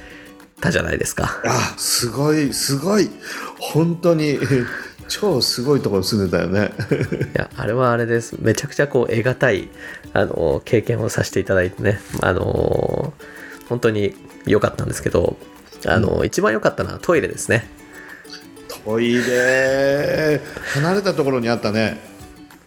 [0.62, 1.42] たじゃないですか。
[1.46, 3.10] あすごいすごい。
[3.60, 4.40] 本当に
[5.08, 6.72] 超すごいところに住んでたよね。
[7.36, 8.38] いやあれはあれです。
[8.40, 9.70] めちゃくちゃこう得難い
[10.14, 12.00] あの経験をさせていただいてね。
[12.22, 13.14] あの
[13.68, 15.36] 本当に良かったんですけど
[15.86, 17.68] あの、一番良かったのはトイレですね。
[18.86, 20.42] トイレ。
[20.74, 22.00] 離れたところにあったね。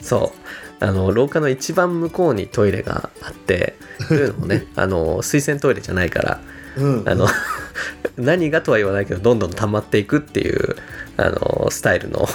[0.00, 0.48] そう。
[0.80, 3.74] あの廊下の一番向こうにトイレがあって
[4.08, 6.40] というのもねあの水洗トイレじゃないから
[6.76, 7.02] うん。
[7.06, 7.26] あの
[8.16, 10.76] 何がとは言わないけどどんどん溜まっていくっていう
[11.16, 12.28] あのスタイルの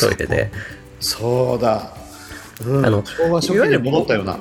[0.00, 0.52] トイレで。
[1.00, 1.92] そうだ、
[2.66, 4.38] うん、あの昭和初期に戻ったよな。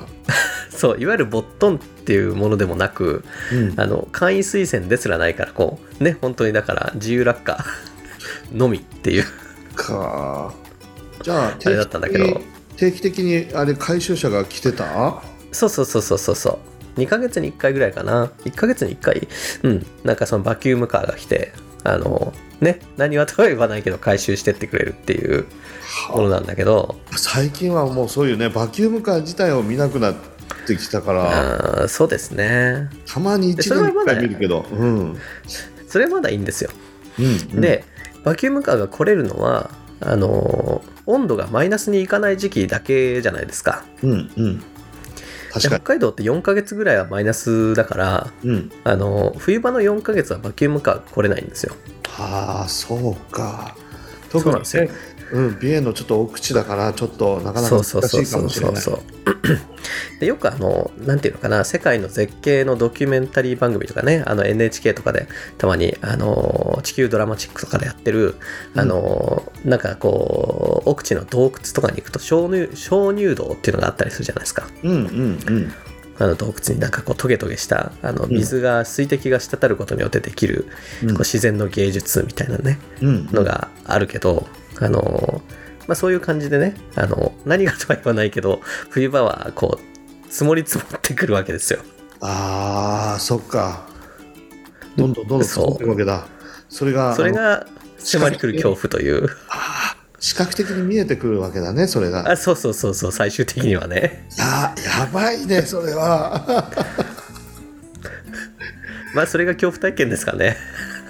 [0.69, 3.79] そういわゆるボットンっていうものでもなくうん。
[3.79, 7.65] あの簡易推薦ですらないからこうね本当にだから自由落下
[8.55, 9.25] のみっていう。
[9.75, 10.53] か。
[11.21, 12.41] じゃああれだったんだけど。
[12.77, 15.21] 定期的にあれ回収車が来てた？
[15.51, 16.59] そうそうそうそうそうそ
[16.95, 16.99] う。
[16.99, 18.31] 2ヶ月に1回ぐらいかな。
[18.45, 19.27] 1ヶ月に1回。
[19.63, 19.85] うん。
[20.03, 21.51] なんかそのバキュームカーが来て
[21.83, 25.45] あのね何はとは言わないけど回収してってくれるっていう
[26.11, 26.95] ものなんだけど。
[27.15, 30.36] 最近はもうそういうねバキュームカー自体を見なくなって
[30.77, 31.81] きたから。
[31.81, 32.89] あーそうですね。
[33.05, 35.17] たまに一度に一回見るけど、うん。
[35.87, 36.69] それはまだいいんですよ。
[37.19, 37.83] うんうん、で
[38.23, 43.85] バキュームカーが来れるのはあの温度がマイナスにいかない時期だけじゃないですか。
[44.03, 44.59] うんうん。
[44.59, 44.65] で
[45.53, 48.71] 確か北海道って4ヶ月ぐらいはマイナスだからにうん。
[48.83, 51.73] あの冬場の4ヶ月はバキュームカーが来れないんですよ。
[52.19, 53.75] ああそうか
[54.29, 54.83] 特になんですよ。
[54.83, 54.91] ね
[55.29, 58.25] うん、美瑛のちょっと奥地だからちょっとなかなかそう難しいかそう。
[58.25, 58.83] そうそうもしれない。
[60.19, 68.35] でよくあのなんていうのかな世界の絶景のドキュメンタリー番組とかねあの NHK とかでたまにあの地球ドラマチックとかでやってる
[68.75, 74.67] あの、なんかこう奥地の洞窟とかに行くと鍾乳鍾乳洞っていうのがあったりするじゃないですか。
[74.83, 75.73] うんうんうん
[76.19, 80.67] あの洞窟になんかこうトゲトゲしたあの水が水滴が滴ることによってできる、
[81.03, 81.09] うん。
[81.09, 83.25] こう自然の芸術みたいなねうん。
[83.27, 84.47] のがあるけど、
[84.79, 85.41] あの
[85.87, 91.79] まあ、そういう感じでねあの何がとは言わないけど冬場はこう積もり積もってくるわけですよ。
[92.19, 93.87] ああそっか。
[94.95, 96.27] どんどんどんどん積もっていくわけだ。
[96.69, 97.67] それがそれが
[97.99, 99.29] 迫り来る恐怖という。
[99.49, 102.31] あー視覚的に見えてくるわけだねそれが。
[102.31, 104.25] あそうそうそうそう最終的にはね。
[104.37, 106.71] ややばいねそれは。
[109.13, 110.57] まあそれが恐怖体験ですかね。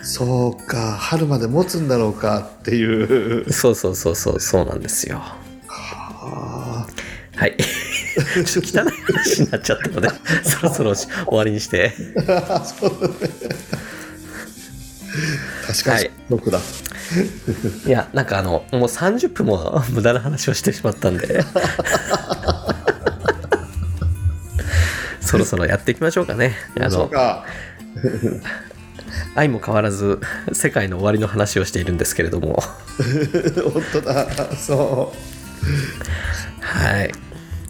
[0.03, 3.51] そうか春まで持つんだろうかっていう。
[3.51, 5.21] そうそうそうそうそうなんですよ。
[5.69, 6.85] あ。
[7.35, 7.57] はい。
[8.45, 10.09] ちょっと汚い話になっちゃったので
[10.43, 11.93] そろそろし終わりにして。
[11.97, 13.13] ーそうだね。
[15.67, 16.11] 確かにはい。
[16.29, 16.59] 僕だ、
[17.85, 21.43] いやなんかあのもう30分も 無駄な話をしてしまったんで。
[25.21, 26.55] そろそろやっていきましょうかね。
[26.79, 27.11] あの
[29.35, 30.21] 愛も変わらず
[30.53, 32.63] 世界の終わりの話をしているんですけれども。
[33.73, 34.27] 本当だ。
[34.55, 35.13] そ
[36.61, 37.11] はい。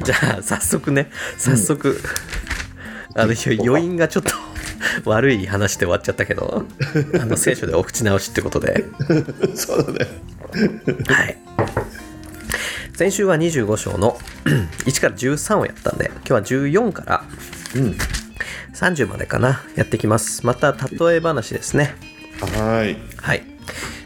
[0.04, 2.00] じゃあ早速ね早速、
[3.16, 3.34] あの
[3.66, 4.32] 余韻がちょっと
[5.06, 6.66] 悪い話で終わっちゃったけど
[7.20, 8.86] あの聖書でお口直しってことで。
[9.10, 10.12] うそうだね。
[11.08, 11.38] はい。
[12.96, 14.18] 先週は25章の
[14.86, 17.24] 1から13をやったんで今日は14から
[17.76, 17.98] うん
[18.74, 20.46] 30までかなやってきます。
[20.46, 21.96] また例え話ですね。
[22.40, 22.98] はい。
[23.18, 23.44] はい。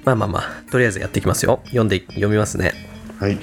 [0.04, 1.62] まあまあまあとりあえずやっていきますよ。
[1.66, 2.74] 読んで読みますね。
[3.20, 3.38] はい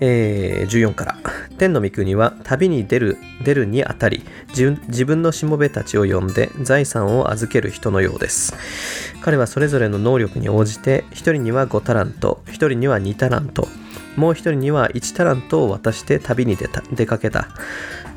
[0.00, 1.16] えー14から。
[1.58, 8.54] 天の御国は旅に出る出るにあたり自分のしもべたちを呼んで財産を預ける人のようです。
[9.20, 13.68] 彼はそれぞれの能力に応じて一人には5タラント一人には2タラント
[14.16, 17.48] もう一人には1タラントを渡して旅に出た出かけた。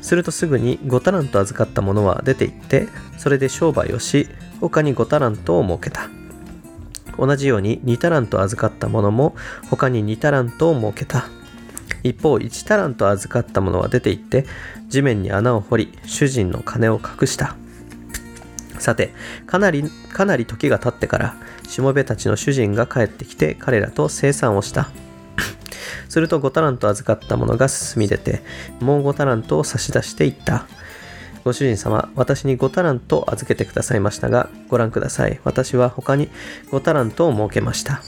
[0.00, 4.28] するとすぐに5タラント預かった者は出て行ってそれで商売をし
[4.60, 6.08] 他に5タラントを設けた。
[7.18, 9.36] 同じように2タラント預かった者も
[9.68, 11.28] 他に2タラントを設けた。
[12.04, 14.44] 一方1タラント預かった者は出て行って
[14.88, 17.56] 地面に穴を掘り主人の金を隠した。
[18.78, 19.12] さて
[19.46, 21.34] かなりかなり時が経ってから
[21.68, 24.90] しもべたちの主人が帰ってきて彼らと生産をした。
[26.08, 28.42] すると5タラント預かった者が進み出て
[28.80, 30.66] もう5タラントを差し出していった。
[31.44, 35.40] ご主人様私に5タラント預けてくださいましたがご覧ください。
[35.44, 36.28] 私は他に
[36.70, 38.02] 5タラントを設けました。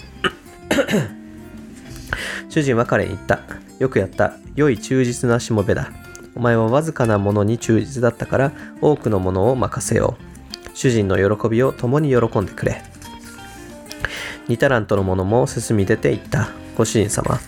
[2.48, 3.65] 主人は彼に言った。
[3.78, 4.34] よくやった。
[4.54, 5.90] 良い忠実なしもべだ。
[6.34, 10.70] お前はわずかなものに忠実だったから多くのものを任せよう。
[10.74, 12.82] 主人の喜びを共に喜んでくれ。
[14.48, 16.50] 2タラントのものも進み出ていった。
[16.76, 17.38] ご主人様。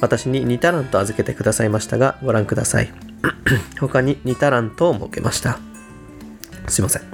[0.00, 2.92] 私に2タラント預けてくださいましたが、ご覧ください。
[3.78, 5.60] 他に2タラントを設けました。
[6.66, 7.02] すいません。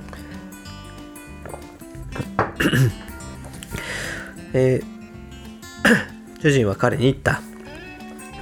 [4.55, 4.99] えー
[6.41, 7.41] 主人は彼に言った。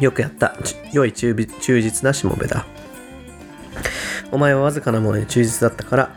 [0.00, 0.56] よくやった。
[0.92, 1.35] 良い忠
[1.80, 2.66] 実なしもべだ。
[4.32, 6.11] お前はわずかなものに忠実だったから、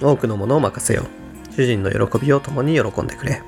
[0.00, 1.54] 多くのものを任せよう。
[1.54, 3.42] 主人の喜びを共に喜んでくれ。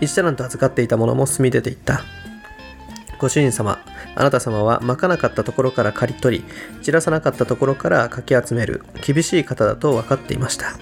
[0.00, 2.02] 一タラント預かっていたものも進み出ていった。
[3.18, 3.78] ご主人様、
[4.14, 6.44] あなた様はまかなかったところから刈り取り、
[6.82, 10.74] 散らさなかったところからかき集める厳しい方だと分かっていました。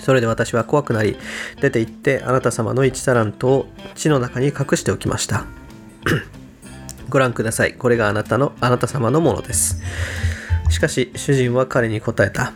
[0.00, 1.18] それで私は怖くなり、
[1.60, 5.44] 出て行ってあなた様の一タラントを地の中に隠しておきました。
[7.08, 7.74] ご覧ください。
[7.74, 9.80] これがあなたの、あなた様のものです。
[10.70, 12.52] しかし、主人は彼に答えた。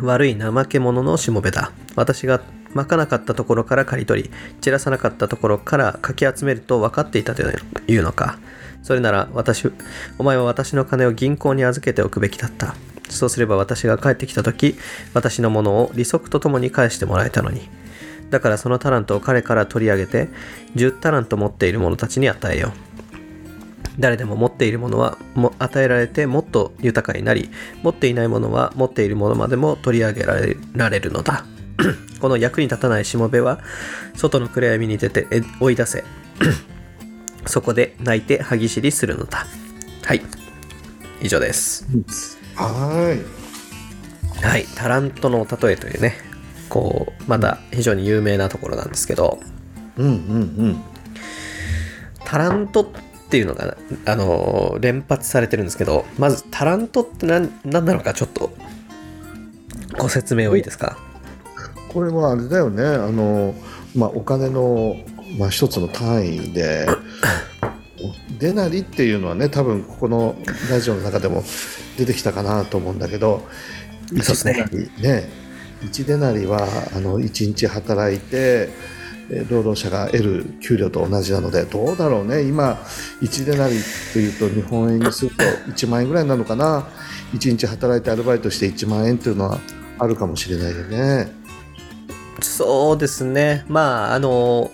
[0.00, 1.72] 悪い怠け者のしもべだ。
[1.96, 2.40] 私が
[2.74, 8.38] まかなかったところから刈り取り、散らさなかったところからかき集めると分かっていたというのか。
[8.82, 9.70] それなら私、
[10.18, 12.74] お前は私の金を銀行に預けておくべきだった。
[13.08, 14.76] そうすれば私が帰ってきた時、
[15.14, 17.68] 私のものを利息とともに返してもらえたのに。
[18.30, 20.28] だからそのタラントを彼から取り上げて、
[20.76, 22.90] 10タラント持っている者たちに与えよう。
[23.98, 27.50] 誰でも持っているものはも与えられてもっと豊かになり、
[27.82, 31.44] 持っていないものは持っているものまでも取り上げられられるのだ。
[32.20, 33.60] この役に立たないしもべは、
[34.14, 36.04] 外の暗闇に出てえ追い出せ。
[37.46, 39.46] そこで泣いて歯ぎしりするのだ。
[40.04, 40.22] はい。
[41.20, 41.86] 以上です。
[42.54, 43.16] は
[44.42, 44.64] はい。
[44.74, 46.16] タラントの例えというね、
[46.70, 49.38] こう、まだ非常に有名なところなんですけど、
[49.98, 50.00] い。
[50.00, 50.14] うんうんう
[50.68, 50.82] ん。
[52.24, 52.86] タラントっ
[53.28, 58.50] ていうのが、あの、連発されてるんですけど、まずタラントって何何なのかちょっと
[59.98, 60.96] ご説明をいいですか？
[61.92, 62.82] これはあれだよね。
[62.84, 63.54] あの、
[63.94, 64.96] まあ、お金の、
[65.38, 66.86] まあ、一つの単位で、
[68.38, 70.36] でなりっていうのはね多分ここの
[70.70, 71.44] ラジオの中でも
[71.98, 73.46] 出てきたかなと思うんだけど
[74.08, 75.39] そうですね1ね
[75.82, 78.68] 1でなりはあの1日働いて
[79.30, 82.42] えー労働者が得る給料と同じなのでどうだろうね。
[82.42, 82.80] 今
[83.22, 83.78] 1でなりっ
[84.12, 86.88] ていうと日本円にすると1万円ぐらいなのかな。
[87.32, 89.60] 1日働いてアルバイトして1万円っていうのは
[89.98, 91.30] あるかもしれないよね。
[92.40, 93.64] そうですね。
[93.68, 94.70] まああの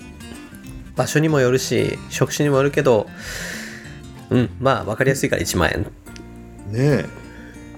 [0.96, 3.06] 場所にもよるし職種にもよるけど
[4.30, 5.82] うんまあ分かりやすいから1万円。
[6.72, 7.06] ねえ。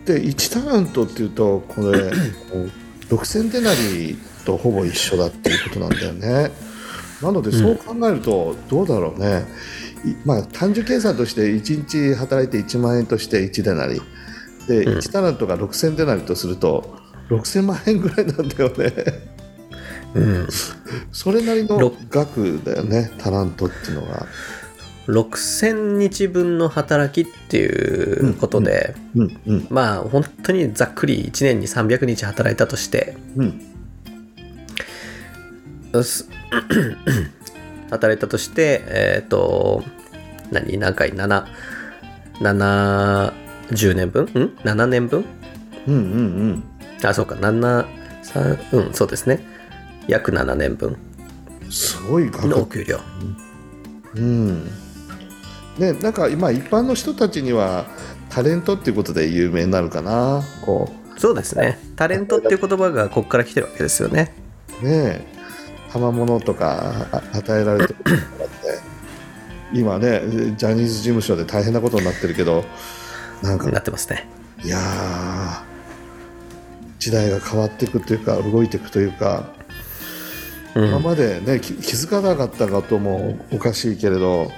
[0.06, 2.10] で1タラントっていうとこれ
[3.08, 6.50] 6000デナリとほぼ一緒だっていうことなんだよね。
[7.22, 9.44] なのでそう考えるとどうだろうね、
[10.04, 14.00] いまあ単純計算として1日働いて1万円として1デナリ
[14.68, 14.98] でうん。
[14.98, 16.96] 1タラントが6000デナリとすると
[17.30, 18.92] 6000万円ぐらいなんだよね。
[20.14, 20.48] うん。
[21.12, 24.26] それなりのろ額だよねタラントっていうのは
[25.08, 33.16] 6000日分の働きっていうことで、うんうんまあ本当にざっくり1年に300日働いたとして
[37.90, 39.82] 働いたとしてえっ、と
[40.50, 40.76] 何？
[40.76, 41.46] 何回？7
[42.40, 44.24] 70年分？
[44.24, 44.26] ん
[44.62, 45.24] ?7 年分？
[45.86, 46.04] うんうんう
[46.52, 46.64] ん。
[47.02, 47.34] あそうか。
[47.34, 47.86] 7
[48.24, 49.40] 3うんそうですね。
[50.06, 50.98] 約7年分。
[51.70, 52.46] すごい額。
[52.46, 53.00] のお給料。
[54.14, 54.87] うん
[55.78, 57.86] ね、なんか今一般の人たちには
[58.28, 60.42] タレントっていうことで有名になるかな。
[60.64, 61.78] こそうですね。
[61.96, 64.34] タレントっていう言葉がここから来てるわけですよね。
[64.82, 65.38] うねえ。
[65.92, 68.08] 賜物とかあ与えられてるって。
[69.72, 70.20] 今ね
[70.56, 72.64] ジャニーズ事務所で大変なことになってるけど
[73.42, 73.70] なんか。
[73.70, 74.28] なってますね。
[74.64, 75.62] いやー
[76.98, 79.52] 時代が変わっていくというか動いていくというか、
[80.74, 80.88] うん。
[80.88, 84.50] 今までね気気づかなかったこともおかしいけれど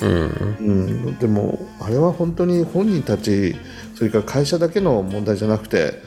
[0.00, 0.56] うん。
[0.60, 3.56] うん、でもあれは本当に本人たち
[3.94, 6.02] それから会社だけの問題じゃなくて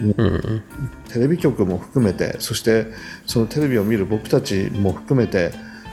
[0.00, 0.62] うん。
[1.08, 2.86] テレビ局も含めてそして
[3.26, 5.52] そのテレビを見る僕たちも含めて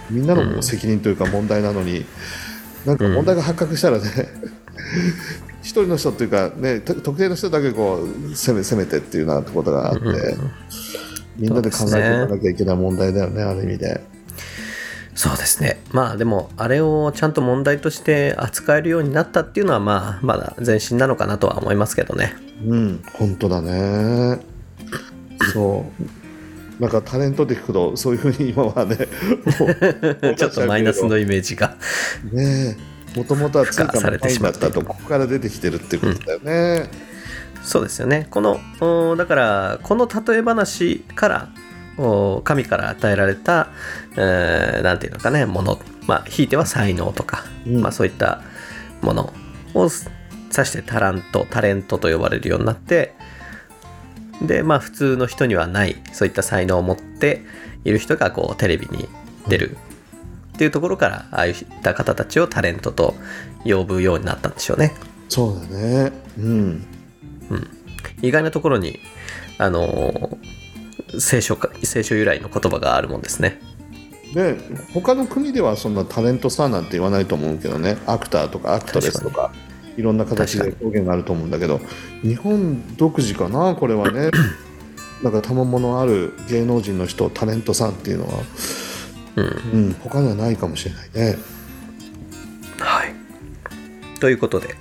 [0.10, 2.06] みんなの責任というか問題なのに、
[2.86, 4.04] なんか問題が発覚したらね、
[5.62, 10.02] 一人の人っていうか、ね、と特定の人だけこう攻め攻めてっていうようなことがあって、
[11.38, 14.02] みんなで考えていかなきゃいけない問題だよねある意味で。
[15.16, 15.82] そうですね。
[15.92, 22.34] まあでもあれをちゃんと問題として扱えるようになったっていうのはまあまだ前進なのかなとは思いますけどね。
[22.66, 24.40] うん、本当だね。
[25.54, 25.86] そ
[26.80, 26.82] う。
[26.82, 28.98] なんかタレントで聞くと、そういうふうに今はね、
[30.36, 31.78] ちょっとマイナスのイメージが。
[32.32, 32.78] ね
[33.16, 36.90] え、もともとは通されてしまったと、ここから出てきてるっていうことだよね。
[37.64, 38.28] そうですよね。
[38.30, 41.50] このおだからこの例え話から
[41.98, 43.70] お神から与えられた、
[44.18, 48.42] えーなんていうのかねものまあひいては才能とか、うんまあ、そういった
[49.02, 49.34] もの
[49.74, 49.90] を指
[50.68, 53.16] してタラントタレントと呼ばれるようになって
[54.42, 57.42] でまあ普通の人にはないそういった才能を持って
[57.84, 59.08] いる人がこうテレビに
[59.48, 59.78] 出る
[60.54, 63.16] っていうところからああいった方たちをタレントと
[63.66, 64.94] 呼ぶようになったんでしょうね。
[65.30, 66.12] そうだね。
[66.38, 66.86] うん。
[68.22, 69.00] 意外なところに
[69.58, 70.38] あの
[71.20, 73.60] 聖書か聖書由来の言葉があるもんですね
[74.34, 74.58] で、
[74.94, 79.54] 他の国ではそんなタレントさんなんて言わないと思うけどね、アクターとかアクトレスとか、
[79.96, 81.80] いろんな形で表現があると思うんだけど、
[82.22, 84.32] 日本独自かな、これはね。
[85.24, 88.34] なんか賜物ある芸能人の人、タレントさんっていうのは、
[89.38, 89.46] うん。
[89.46, 89.50] う
[89.90, 91.38] ん、他にはないかもしれないね。
[92.78, 93.14] はい。
[94.24, 94.74] ということで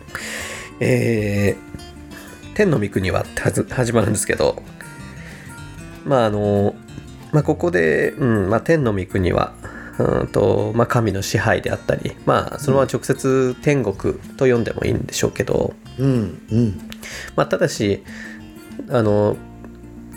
[0.79, 3.41] えー天の御国はって
[3.75, 4.63] 始まるんですけど
[6.05, 6.77] まああの
[7.33, 9.55] まあここで、うんまあ、天の御国は
[9.99, 16.91] うんと、まあ、神の支配であったりまあそのまま直接天国と呼んでもいいんでしょうけど、うん、うん、
[17.37, 18.03] まあ、ただし
[18.91, 19.37] あの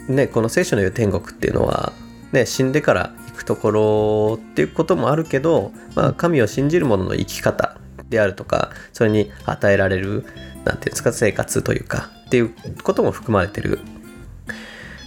[0.08, 1.94] ねこの聖書の言う天国っていうのは、
[2.32, 7.78] ね、死んでから行くところっていうこともあるけど、まあ、神を信じる者の生き方
[8.10, 10.26] であるとかそれに与えられる
[10.64, 12.54] なんていうんですか生活というかっていう
[12.84, 13.80] ことも含まれてる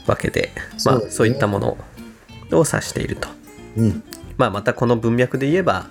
[0.06, 0.52] わけで、
[0.86, 1.76] まあそういったもの
[2.56, 3.28] を指していると。
[3.76, 4.02] うん、
[4.36, 5.86] まあ、またこの文脈で言えば、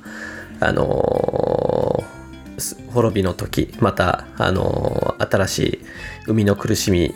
[0.59, 2.17] あのー
[2.59, 5.79] す滅びの時また、あのー新しい
[6.25, 7.13] 生みの苦しみ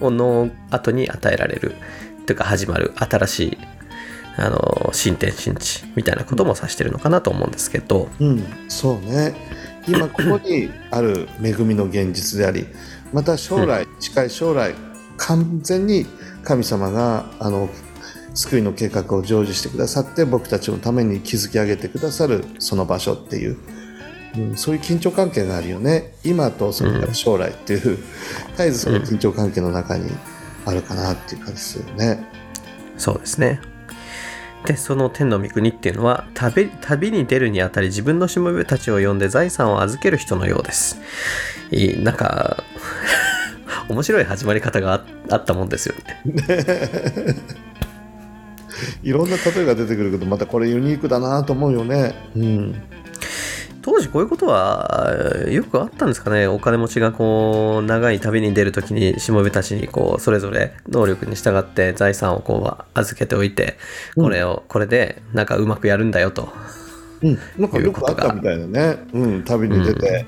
[0.00, 1.74] の後に与えられる
[2.26, 3.58] というか始まる新しい、
[4.36, 9.34] あのー新天新地みたいなことも指してるのかなと思うんですけど、うん、そうね。
[9.88, 12.66] 今ここにある恵みの現実であり、
[13.12, 14.74] また将来、近い将来、
[15.16, 16.06] 完全に
[16.42, 17.68] 神様があの
[18.36, 23.58] 救いの計画を成就してくださって僕たちのために築き上げてくださるその場所っていう
[24.36, 30.10] うん、そういう緊張関係があるよね今とそれから将来っていう、絶えずその緊張関係の中に
[30.66, 32.22] あるかなっていう感じするよね。
[32.98, 33.60] そうですね。
[34.66, 41.00] でその天の御国っていうのは旅旅に出るにあたり自分のしもべたちを呼んで財産を預ける人のようです。
[41.70, 42.64] いいなんか
[43.88, 46.22] 面白い始まり方がああったもんですよね。
[49.02, 52.14] いろんな例えが出てくるけどまたこれユニークだなと思うよね。
[52.36, 52.74] うん。
[53.82, 55.14] 当時こういうことは
[55.46, 56.48] えーよくあったんですかね。
[56.48, 63.78] お金持ちがこう長い旅に出るときにしもべたちにこうそれぞれ能力に従って財産をこう預けておいて
[64.16, 66.48] これを、これでなんかうまくやるんだよと。
[67.22, 70.26] うん、なんかよくあったみたいだね、うん、旅に出て、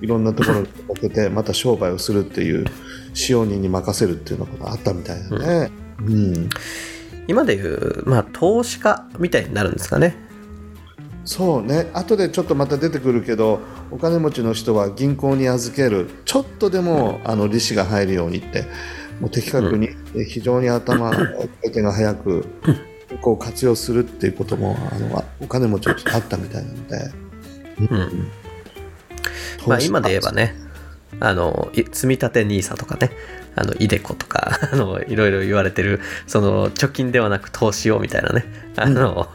[0.00, 2.64] いろんなところに向けてまた商売をするっていう
[3.12, 5.70] 使用人に任せるっていうのがあったみたいだね。
[5.98, 6.48] うん
[7.30, 10.16] 今でいうまあ投資家みたいになるんですかね。
[11.24, 11.88] そうね。
[11.94, 13.60] 後でちょっとまた出てくるけど
[13.92, 16.10] お金持ちの人は銀行に預ける。
[16.24, 18.64] ちょっとでも、あの利子が入るようにって
[19.20, 21.26] もう的確に、え非常に頭回
[21.66, 22.46] 転が速く
[23.20, 27.12] こう活用するっていうこともあのお金持ちはあったみたいなので、
[27.78, 28.28] うん。
[29.68, 30.56] まあ今で言えばね
[31.18, 33.10] あのい積み立て NISA とかね
[33.56, 38.44] あのイデコとか あのいろいろ言われてるその貯金ではなく投資をみたいなね
[38.76, 39.28] あの、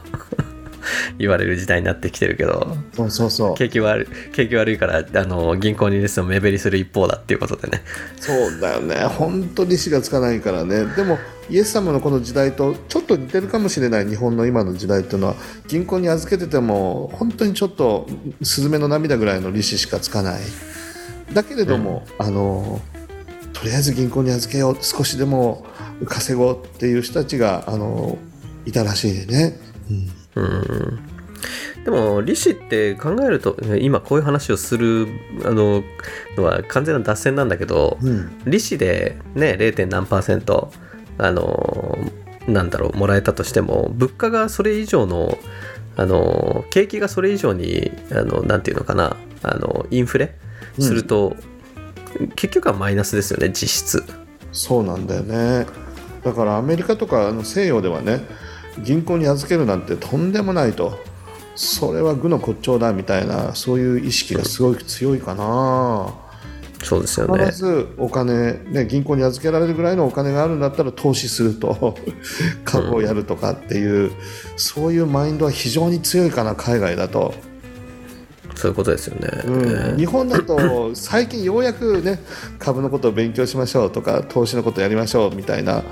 [1.18, 3.56] 言われる時代になってきてるけどそうそうそう。
[3.56, 7.84] 景気悪い景気悪いからあの銀行にですの目減りする一方だっていうことでね。
[8.20, 8.96] そうだよね。
[9.06, 10.86] 本当利子がつかないからね。
[10.96, 11.18] でも
[11.50, 15.36] イエス様のこの時代とちょっと似てるかもしれない日本の今の時代っていうのは。
[15.68, 18.08] 銀行に預けてても本当にちょっと
[18.44, 20.42] スズメの涙ぐらいの利子しかつかない
[21.34, 22.82] だけれども、あの
[23.54, 25.66] とりあえず銀行に預けよう少しでも
[26.06, 28.18] 稼ごうっていう人たちがあの
[28.66, 29.58] いたらしいね、
[30.36, 30.44] うん。
[30.44, 31.00] うん。
[31.84, 35.08] でも利子って考えると今こういう話をする
[35.46, 35.84] あの
[36.36, 38.42] のは完全な脱線なんだけど、うん。
[38.46, 39.86] 利子でね 0.
[39.88, 40.72] 何パーセント
[41.18, 41.98] あの
[42.48, 45.38] なんだろうもらえたとしても物価がそれ以上の
[45.98, 50.36] あの景気がそれ以上にあのなんていうのかなあのインフレ
[50.80, 51.36] すると、
[52.36, 54.04] 結局はマイナスですよね実質。
[54.52, 55.66] そうなんだよね。
[56.24, 58.22] だからアメリカとかあの西洋ではね
[58.84, 60.98] 銀行に預けるなんてとんでもないと。
[61.58, 66.14] それは愚の骨頂だみたいなそういう意識がすごい強いかな。
[66.84, 67.46] そうですよね。
[67.46, 71.98] 必ずお金、ね、銀行に預けられるぐらいのお金があるんだったら投資すると
[72.66, 74.12] 株をやるとかっていう、
[74.58, 77.34] そういうマインドは非常に強いかな海外だと。
[78.56, 82.20] そういうことですよね、うん、日本だと最近ようやくね
[82.58, 85.84] 株のことを勉強しましょうとか投資のことをやりましょうみたいな、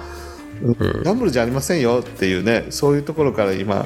[0.61, 0.73] うん。
[0.73, 3.85] ギャンブルじゃありませんよっていうねそういうところから今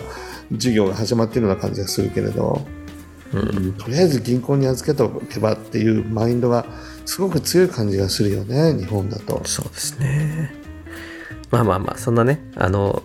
[0.51, 2.65] 授業が始まっているような感じがするけれど、
[3.33, 3.73] うん。
[3.73, 6.65] とりあえず銀行に預けておけばっていうマインドが
[7.05, 9.41] すごく強い感じがするよね日本だと。
[9.45, 10.53] そうですね。
[11.49, 13.01] まあまあまあそんなねあの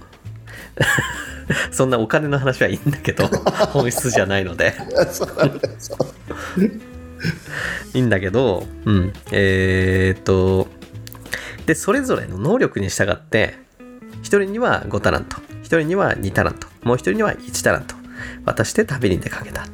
[1.70, 3.26] そんなお金の話はいいんだけど
[3.72, 4.74] 本質じゃないので。
[7.94, 9.12] いいんだけどうん。
[9.30, 10.68] えーっと
[11.66, 13.54] でそれぞれの能力に従って
[14.22, 17.94] 1人には5タラント1人には2タラントもう1人には1タラント
[18.44, 19.66] 渡して旅に出かけた。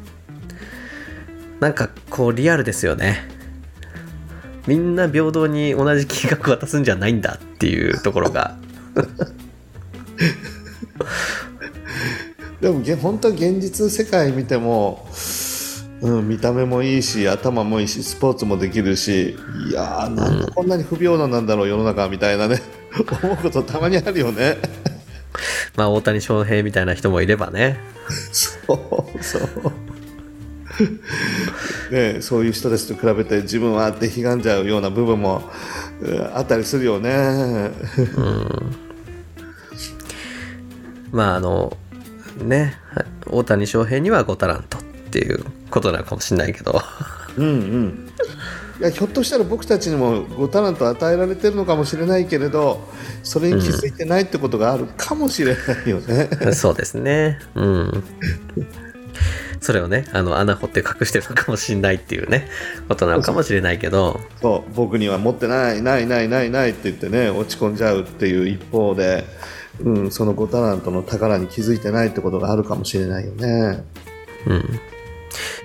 [1.60, 3.26] なんかこうリアルですよね。
[4.66, 8.56] みんな平等に同じ金額渡すんじゃないんだっていうところが
[12.60, 15.06] でもげ本当は現実世界見ても、
[16.02, 19.36] うん、見た目もいいし頭もいいしスポーツもできるし
[19.70, 22.60] いやーなんでこんなに不平等なんだろう世の中みたいなね
[23.22, 24.56] 思うことたまにあるよね。
[25.76, 27.78] まあ大谷翔平みたいな人もいればね
[28.32, 29.42] そうそう。
[31.92, 35.42] ねそういう人たちと比べて自分はあってひがんじゃうような部分も
[36.00, 37.70] うんあったりするよね。
[41.12, 41.76] まああの
[42.44, 42.74] ね
[43.26, 46.80] 大谷翔平には5タラントっていうことなのかもしれないけど
[47.36, 48.08] うんうん。
[48.80, 52.80] いやひょっとしたら僕たちにも5タラント与えられてるのかもしれないけれど
[53.24, 56.28] それに気づいてないってことがあるかもしれないよね。
[56.54, 58.04] そうですねうん
[59.60, 62.48] それをねあの穴掘って隠してるのかもしれないっていうね
[62.88, 69.24] ことなのかもしれないけどそう僕には持ってないないないないないって言ってね落ち込んじゃうっていう一方で、
[69.80, 73.84] うん、その5タラントの宝に気づいてないってことがあるかもしれないよね。
[74.46, 74.80] うん。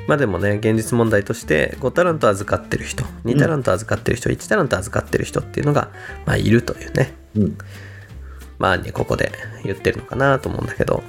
[0.08, 5.90] まあでもね現実問題として5タラント預かってる人2タラント預かってる人、1タラント預かってる人っていうのが、
[6.26, 7.14] まあ、いるというね。
[7.36, 7.58] うん。
[8.60, 9.32] まあねここで
[9.64, 11.04] 言ってるのかなと思うんだけど。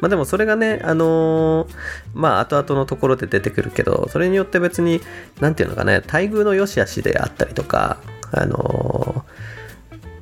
[0.00, 1.74] まあでもそれがね、あのー
[2.14, 5.00] まあ後々のところで出てくるけど、それによって別に、
[5.40, 7.98] なんていうのかね、待遇の良し悪しであったりとか、
[8.30, 9.27] あのー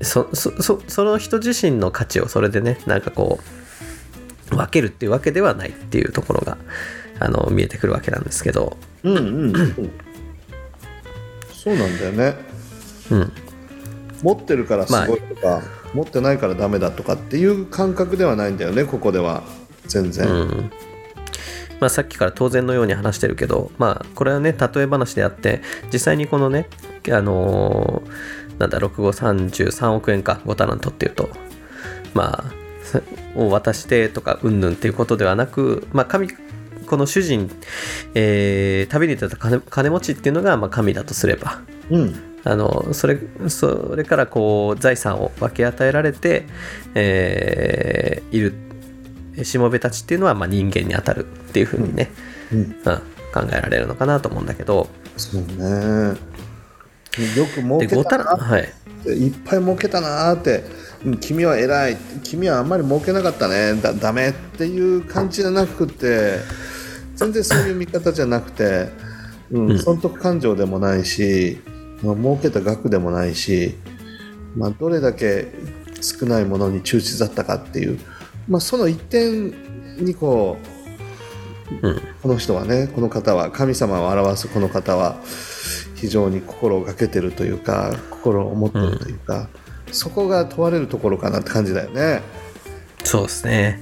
[0.03, 3.40] そそそその人自身の価値をそれでね、なんかこ
[4.53, 6.59] う、分けるっていうわけではないっていうところが、
[7.18, 9.90] あの見えてくるわけなんですけど、うんうんうん。
[11.53, 12.34] そうなんだよね。
[13.11, 13.32] うん、
[14.22, 15.62] 持ってるからすごいとか、
[15.94, 19.42] 持ってないからダメだとかっていう感覚ではないんだよねここでは。
[19.86, 20.70] 全然、うん。
[21.78, 25.61] まあ、さっきから当然のように話してるけど、まあ、これはね例え話であって
[25.92, 26.68] 実際にこのね
[27.11, 31.29] あのーなんだ6号33億円か5タラントっていうと。
[32.15, 33.03] まあさ
[33.35, 36.29] を渡してとかうんぬんっていうことではなく、まあ、神
[36.87, 37.51] この主人、
[38.15, 41.61] えー旅に出た金金持ちっていうのが、まあ、神だとすれば。
[41.91, 42.15] うん。
[42.45, 46.47] あのそれそれからこう財産を分け与えられて、
[46.95, 48.55] えーいる
[49.45, 52.11] しもべたちっていうのは、まあ、人間に当たるっていうふうにね、
[52.53, 52.59] うん。
[52.59, 52.73] うん。
[53.35, 54.89] 考えられるのかなと思うんだけど。
[55.17, 56.17] そうね
[57.37, 58.69] よく儲で5けたなはい。
[59.07, 60.64] いっぱい儲けたなーって。
[61.05, 61.97] うん君は偉い。
[62.25, 63.75] 君はあんまり儲けなかったね。
[63.75, 66.39] だダメっていう感じじゃなくて
[67.17, 68.89] 全然そういう見方じゃなくて、
[69.51, 69.79] うんうん。
[69.79, 71.59] 損得感情でもないし、
[72.03, 73.75] まあ、儲けた額でもないし、
[74.57, 75.49] まあ、どれだけ
[76.01, 77.99] 少ないものに忠実だったかっていう、
[78.49, 79.55] まあ、その一点
[80.05, 80.59] にこ
[81.83, 82.01] ううん。
[82.23, 85.17] この人はねこの方は神様を表すこの方は
[85.95, 89.49] 非常に心をかけてるというか心を持ってるというか、
[89.93, 92.23] そこが問われるところかなって感じだよね。
[93.05, 93.81] そうですね、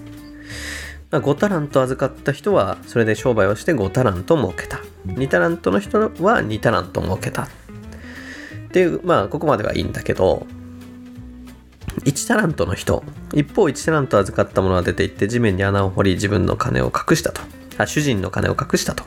[1.11, 4.81] 5タラント預かった人はそれで商売をして5タラント儲けた。
[5.07, 7.45] 2タラントの人は2タラント儲けた。
[7.45, 7.47] っ
[8.73, 10.47] ていうまあここまではいいんだけど
[12.05, 13.03] 1タラントの人。
[13.33, 17.41] 一方1タラント預かった者は出て行って地面に穴を掘り自分の金を隠したと。
[17.79, 19.05] あ主人の金を隠したと。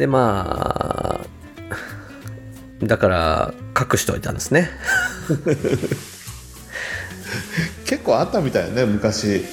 [0.00, 1.26] でまあ
[2.82, 4.70] だから隠しておいたんですね。
[7.84, 9.44] 結構あったみたいよね昔。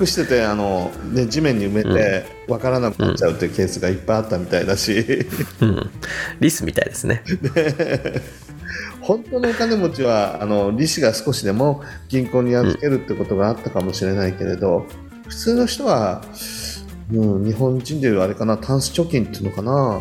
[0.00, 5.26] 隠しててあの、ね、地面に埋めて分からなくなっちゃうっていうケースがいっぱいあったみたいだし、
[5.60, 5.90] うん。
[6.38, 7.24] リスみたいですね。
[9.02, 14.86] 本当のお金持ちはあの利子が少しでも銀行に預けるってことがあったかもしれないけれど、
[15.26, 16.22] 普通の人は、
[17.12, 20.00] うん、日本人でいうあれかなタンス貯金っていうのかな、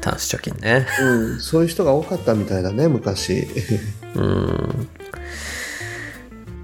[0.00, 0.86] タンス貯金ね。
[1.00, 3.46] うん、そういう人が多かったみたいだね昔。
[4.14, 4.88] うん。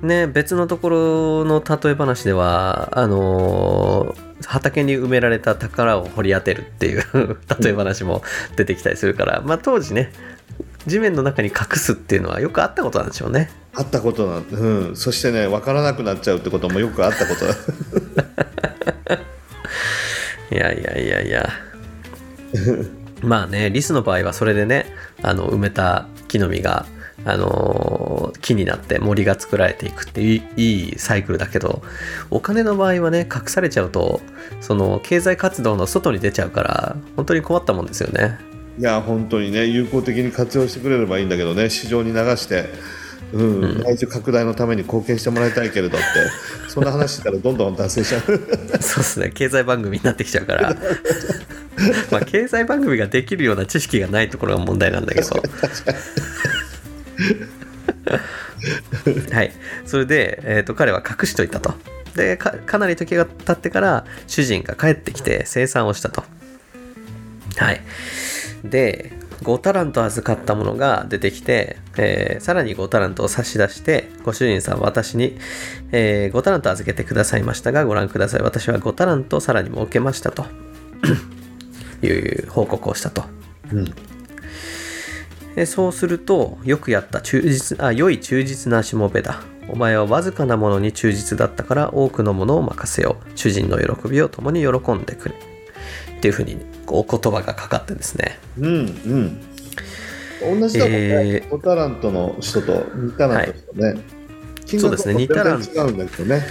[0.02, 7.04] ね別のところの例え話ではあのー畑に埋められた宝を掘り当てるっていう
[7.60, 8.22] 例え話も
[8.56, 10.12] 出てきたりするから、まあ当時ね
[10.86, 13.50] 地面の中に隠すっていうのはよくあったことなんでしょうね。
[13.74, 17.46] あったことなんうん、そしてね分からなくなっちゃうってこともよくあったこと。
[17.46, 19.18] だ
[20.50, 21.50] いやいやいやいや。
[23.22, 24.86] まあねリスの場合はそれでね
[25.22, 26.86] あの埋めた木の実が
[27.24, 31.82] あの木になって森が作られていくっていいいいサイクルだけど
[32.30, 34.20] お金の場合はね隠されちゃうと
[34.60, 38.38] その経済活動の外に出ちゃうから本当に困ったもんですよね。
[38.78, 42.70] いや本当にね有効的に活用してくれればいいんだけどね市場に流して、
[43.32, 43.80] うん。
[43.82, 46.06] 内需拡大のために貢献してもらいたいけれどって。
[46.68, 48.22] そんな話したらどんどん脱線しちゃう。
[48.80, 49.30] そうですね。
[49.30, 50.76] 経済番組になってきちゃうから。
[52.10, 55.28] まあ経済番組ができるような知識がないところが問題なんだけど。
[59.32, 59.52] はい。
[59.86, 61.74] それで、えー、と彼は隠しといたと。
[62.16, 66.24] でかかなり時が経ってから主人が帰ってきて生産をしたと。
[67.56, 67.80] はい。
[68.64, 69.12] で
[69.42, 75.36] 5タラント預かったものが出てきて、えーさらに5タラントを差し出してご主人さん私に、
[75.92, 78.42] えー5タラント預けてくださいましたがご覧ください。
[78.42, 80.44] 私は5タラントさらに儲けましたと。
[82.02, 83.24] いう報告をしたと。
[83.72, 83.84] うん。
[85.54, 89.42] でそうするとよくやった忠実あ良い忠実なしもべだ。
[89.68, 93.30] お前はわずかなものに忠実だったから多くのものを任せよう。
[93.36, 95.34] 主人の喜びを共に喜んでくれ。
[95.34, 96.60] っていうふうにこ
[96.98, 98.38] う言葉がかかってですね。
[98.58, 100.60] うんうん。
[100.60, 101.48] 同じだもんね、えー。
[101.48, 104.02] 5タラントの人と2タラントの人ね、
[104.66, 105.26] 金そうですね。
[105.26, 105.98] 額は2タラン全然違うん。
[105.98, 106.42] だけどね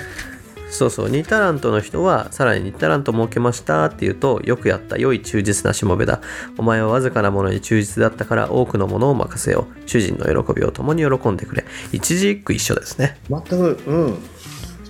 [0.70, 1.10] そうそう。
[1.10, 6.22] 2タラントの人はさらに2タラント儲けましたっていうとよくやった良い忠実なしもべだ。
[6.58, 9.90] お前はわずかなものに忠実だったから多くのものを任せよう。
[9.90, 11.66] 主人の喜びを共に喜んでくれ。
[11.92, 13.18] 一字一句一緒ですね。
[13.30, 14.18] 全くうん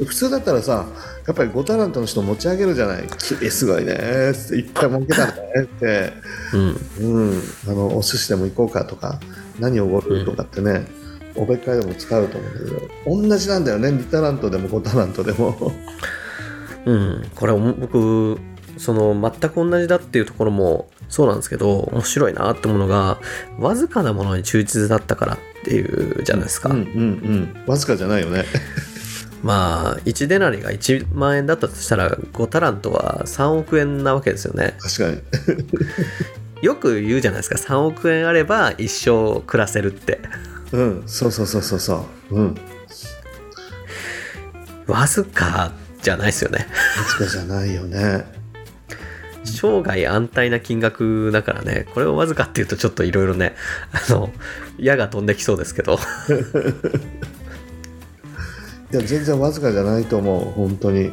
[0.06, 0.86] 普通だったらさ
[1.28, 3.08] やっぱり5タラントの人持ち上げるじゃない。
[3.50, 6.14] すごいねーっていっぱい儲けたんだねって。
[6.54, 7.26] うん。
[7.30, 9.20] うん、あのお寿司でも行こうかとか
[9.60, 10.88] 何おごるとかってね、
[11.36, 13.90] おべっかいでも使うと思うんだけど同じなんだよね。
[13.90, 15.56] 2タラントでも5タラントでも。
[16.86, 18.40] うん、これ僕
[18.78, 23.20] その全く同じだっていうところもそうなんですけど面白いなって思うのが
[23.60, 26.84] わずかなものに忠実だったからっていうじゃないですか、うんうんう
[27.64, 27.64] ん。
[27.68, 28.46] わずかじゃないよね
[29.44, 34.76] まあ1デナリが1万円だったとしたら5タラントは3億円なわけですよね。
[34.80, 35.22] 確かに。
[36.62, 37.58] よく言うじゃないですか。
[37.58, 40.20] 3億円あれば一生暮らせるって。
[40.74, 41.04] うん。
[41.06, 42.36] そうそうそうそうそう。
[42.36, 42.56] うん。
[44.88, 45.72] わずか
[46.02, 46.68] じゃないですよね。
[46.98, 48.26] わずかじゃないよね。
[49.46, 51.88] 生涯安泰な金額だからね。
[51.94, 53.56] これをわずかっていうとちょっといろいろね
[53.92, 54.32] あの
[54.78, 55.98] 矢が飛んできそうですけど
[58.92, 60.44] いや全然わずかじゃないと思う。
[60.52, 61.12] 本当に。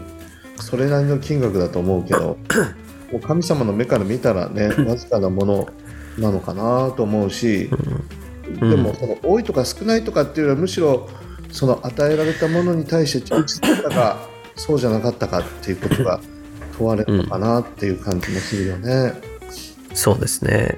[0.60, 2.38] それなりの金額だと思うけど。
[3.12, 5.68] もう神様の目から見たらね わずかなもの
[6.18, 7.70] なのかなと思うし、
[8.60, 8.70] うん。
[8.70, 11.08] でもその多いとか少ないとかっていうよりはむしろ
[11.52, 16.20] その与えられたものに対して忠実だったかそうじゃなかったかっていうことが
[16.78, 19.14] 問われるのかなっていう感じもするよね。
[19.94, 20.76] そうですね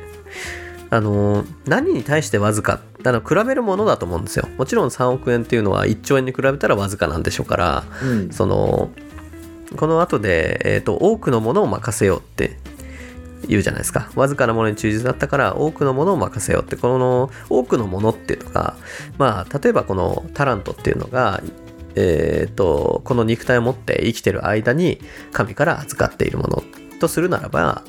[0.91, 2.81] あの何に対してわずか？
[3.05, 4.49] あの比べるものだと思うんですよ。
[4.57, 8.33] もちろん3億円っていうのは1兆円に比べたらわずかなんでしょうからうん。
[8.33, 8.91] その
[9.77, 12.57] この後で、えーと多くのものを任せようって
[13.47, 14.11] 言うじゃないですか。
[14.15, 18.77] わずかなものに忠実だったから多くのものを任せようってこの多くのものっていうのが
[19.19, 21.43] まあ例えばこのタラントっていうのが
[21.95, 25.01] えーとこの肉体を持って生きてる間に
[25.33, 26.63] 神から預かっているもの
[26.99, 27.85] とするならば、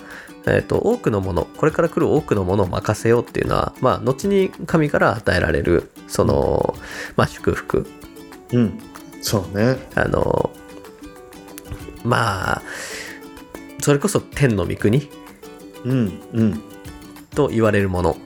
[0.46, 6.76] えー、と多くのものこれから来る多くのものを任せようっていうのはまあ後に神から与えられるその、
[7.16, 7.86] まあ、祝福。
[8.52, 8.80] うん、
[9.22, 9.78] そうね。
[9.96, 10.52] あの
[12.04, 12.62] まあ
[13.82, 15.10] それこそ天の御国
[15.86, 16.64] うんうん。
[17.36, 18.18] と言われるもの。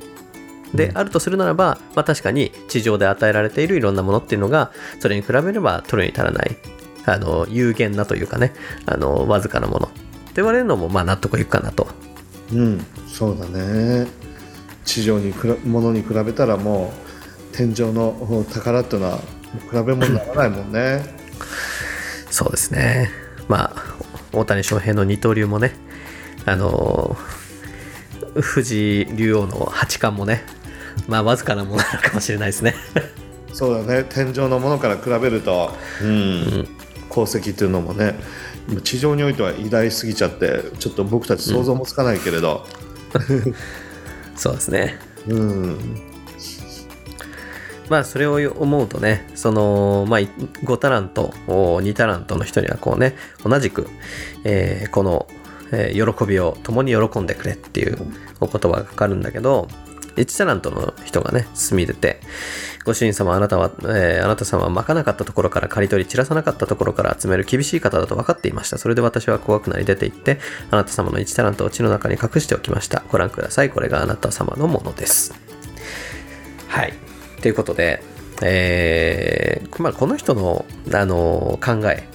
[0.73, 6.57] であるとするならば、まあ、確かに地上で与えられているいろんなものっていうのがそれに比べれば取るに足らない
[7.05, 8.53] あの有限なというかね
[8.87, 9.91] あのわずかなもの
[10.35, 11.87] 言われるのもまあ納得いくかなと
[12.51, 14.07] うん、そうだね。
[14.85, 16.93] 地上にくらものに比べたらも
[17.51, 19.23] う天井の宝っていうのは比
[19.71, 21.03] べ物にならないもんね。
[22.29, 23.11] そうですね
[23.47, 23.95] まあ
[24.31, 25.75] 大谷翔平の二刀流もね
[26.45, 27.15] あの
[28.35, 30.43] 藤井竜王の八冠もね
[31.07, 32.75] まあわずかなものなのかもしれないですね
[33.53, 34.03] そうだね。
[34.09, 35.71] 天井のものから比べると、
[36.01, 36.67] うん、
[37.11, 38.15] 功績っていうのもね、
[38.83, 42.65] 地上においては偉大すぎちゃって、ちょっと僕たち想像もつかないけれど、
[44.35, 44.97] そうですね。
[45.27, 45.77] うん、
[47.89, 53.87] まあそれを思うとねその、まあ、5タラント2タラントの人にはこうね同じく、
[54.43, 55.27] えーこの、
[55.71, 57.97] えー喜びを共に喜んでくれっていう
[58.39, 59.67] お言葉がかかるんだけど
[60.15, 62.19] 1タラントの人がね進み出て
[62.85, 68.77] ご主人様あなたは、えーあなた様はまかなかったところから刈り取り散らさなかったところから集める厳しい方だと分かっていました。
[68.77, 70.39] それで私は怖くなり出て行って
[70.69, 73.03] あなた様の1タラントを地の中に隠しておきました。
[73.09, 73.69] ご覧ください。
[73.69, 75.33] これがあなた様のものです。
[76.67, 76.93] はい。
[77.41, 78.03] ということで、
[78.41, 82.07] えーまあ、この人の、あの考え、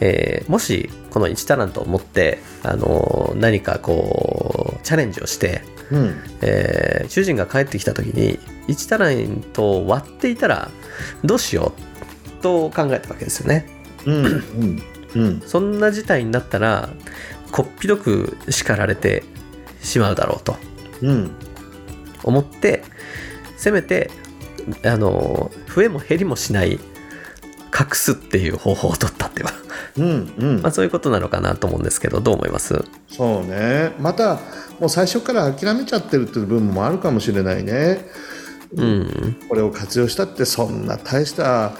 [0.00, 5.62] えーもしこの1タラントを持って、あの何かこうチャレンジをして、
[5.92, 8.38] うん、えー主人が帰ってきた時に
[8.68, 10.70] 1タラントを割っていたら
[11.24, 13.66] どうしようと考えたわけですよね。
[14.06, 14.82] うん、うん、
[15.14, 16.88] うん、そんな事態になったら
[17.50, 19.24] こっぴどく叱られて
[19.82, 20.56] しまうだろうと。
[21.02, 21.30] うん、
[22.22, 22.82] 思って
[23.56, 24.10] せめて
[24.84, 26.80] あの増えも減りもしない隠
[27.92, 29.50] すっていう方法を取ったっては、
[29.96, 30.62] うん、うん。
[30.62, 32.84] まあ、そういうことなのかなと思うんですけどどう思います？
[33.08, 33.92] そうね。
[33.98, 34.38] また、
[34.82, 38.04] もう最初から諦めちゃってるっていう部分もあるかもしれないね。
[38.74, 39.36] うん。
[39.48, 41.70] これを活用したってそんな大した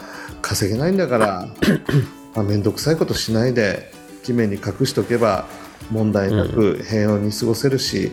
[0.40, 1.48] 稼げないんだから
[2.36, 3.90] まあ面倒くさいことしないで
[4.22, 5.48] 地面に隠しておけば
[5.90, 8.12] 問題なく平穏に過ごせるし、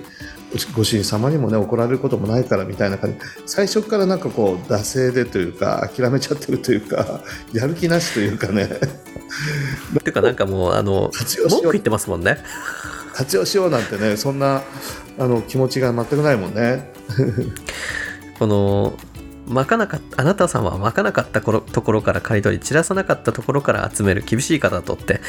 [0.76, 3.20] ご主人様にもね怒られることもないからみたいな感じ。
[3.46, 7.22] 最初からなんかこう惰性でというか諦めちゃってるというか
[7.54, 8.64] やる気なしというかね。
[8.64, 8.68] っ
[10.02, 11.12] ていうかなんかもうあの
[11.48, 12.40] 文句言ってますもんね
[13.14, 14.64] 活用しようなんてねそんな
[15.18, 16.92] あの気持ちが全くないもんね。
[18.40, 18.94] この
[19.48, 25.20] まかなかあなた様はまかなかった頃ところから刈り取り散らさなかったところから集める厳しい方とって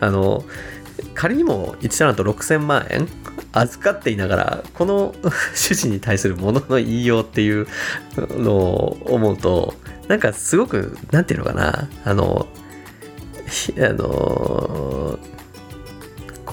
[0.00, 0.44] あの
[1.14, 3.08] 仮にも1タラント6000万円
[3.52, 5.14] 預かっていながらこの
[5.54, 7.66] 主人に対するものの言いようっていう
[8.16, 9.74] のを思うと
[10.08, 12.48] なんかすごくなんていうのかなあの
[13.78, 15.18] あの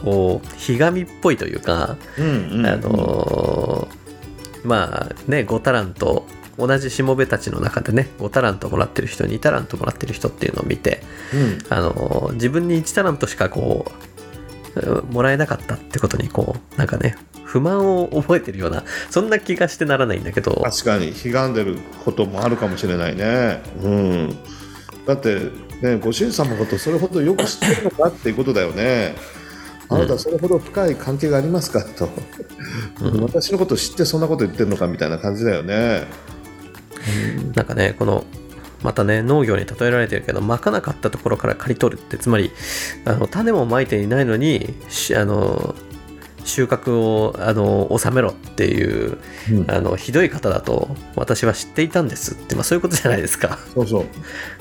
[0.02, 4.06] こうひがみっぽいというかうんうんうんあのー
[4.66, 6.26] まあね5タラント
[6.58, 11.02] 同じしもべたちの中でね5タラントもらってる人2タラントもらってる人っていうのを見て
[11.34, 13.86] うんあの自分に1タラントしかこ
[14.76, 23.62] ううんもらえなかったってことにこうなんかね不満を覚えてるようなそんな気がしてならないんだけど確かに悲願でることもあるかもしれないね。
[23.82, 24.38] うん、
[25.06, 25.40] だって、
[25.82, 29.16] ね、ご主人様のことそれほどよく知ってるのかっていうことだよね。
[29.90, 31.84] あなたそれほど深い関係がありますか？
[31.84, 32.10] と、
[33.22, 34.88] 私のこと知ってそんなこと言ってるのか？
[34.88, 36.06] みたいな感じだよね。
[37.56, 38.26] なんかねこの
[38.82, 42.52] またね農業に例えられてるけどまかなかったところから刈り取るってつまり
[43.06, 45.76] あの種もまいていないのにしあの
[46.46, 49.18] 収穫をあの収めろっていう
[49.52, 53.58] うんあのひどい方だと私は知っていたんですって、まあ、そういうことじゃないですか。
[53.74, 54.06] そうそう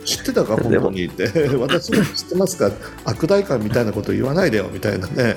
[0.04, 2.70] 知ってたか本当にって 私の知ってますか
[3.04, 5.36] 悪代官みたいなこと言わないでよみたいなね。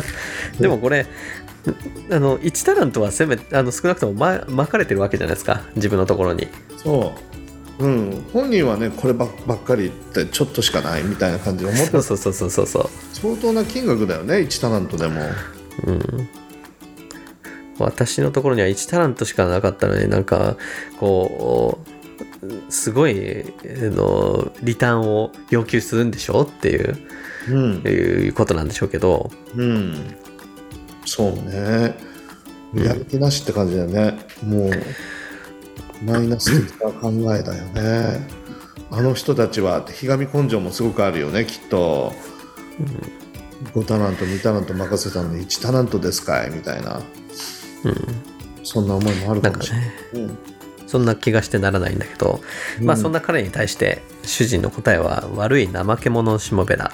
[0.58, 1.06] でもこれ
[2.10, 6.48] あの1タラントはせめあの少なくともままかれてるわけじゃないですか自分のところに。
[6.76, 7.12] そ
[7.78, 12.90] う、うん、本人はねこればっかりってちょっとしかないみたいな感じで思ってそうそうそうそうそうそう。
[13.12, 15.20] 相当な金額だよね1タラントでも。
[15.84, 16.28] うん、
[17.78, 20.56] 私のところには1タラントしかなかったのになんか
[20.98, 21.78] こ
[22.42, 26.96] うすごいあのリターンを要求するんでしょっていう
[27.48, 27.82] うん。
[27.86, 29.30] いうことなんでしょうけど。
[29.54, 30.14] うん、
[31.04, 31.94] そうね、
[32.74, 34.70] やる気なしって感じだよね、もう、
[36.04, 38.26] マイナス的な考えだよね。
[38.90, 42.12] あの人たちは、ひがみ根性もすごくあるよね、きっと。
[43.74, 46.50] 5タラント、2タラント任せたのに1タラントですかい？
[46.50, 47.00] みたいな、
[48.62, 49.90] そんな思いもあるかもしれない。
[50.14, 50.38] うん。
[50.86, 52.40] そんな気がしてならないんだけど、
[52.82, 56.92] まあそんな彼に対して主人の答えは悪い怠け者のしもべだ、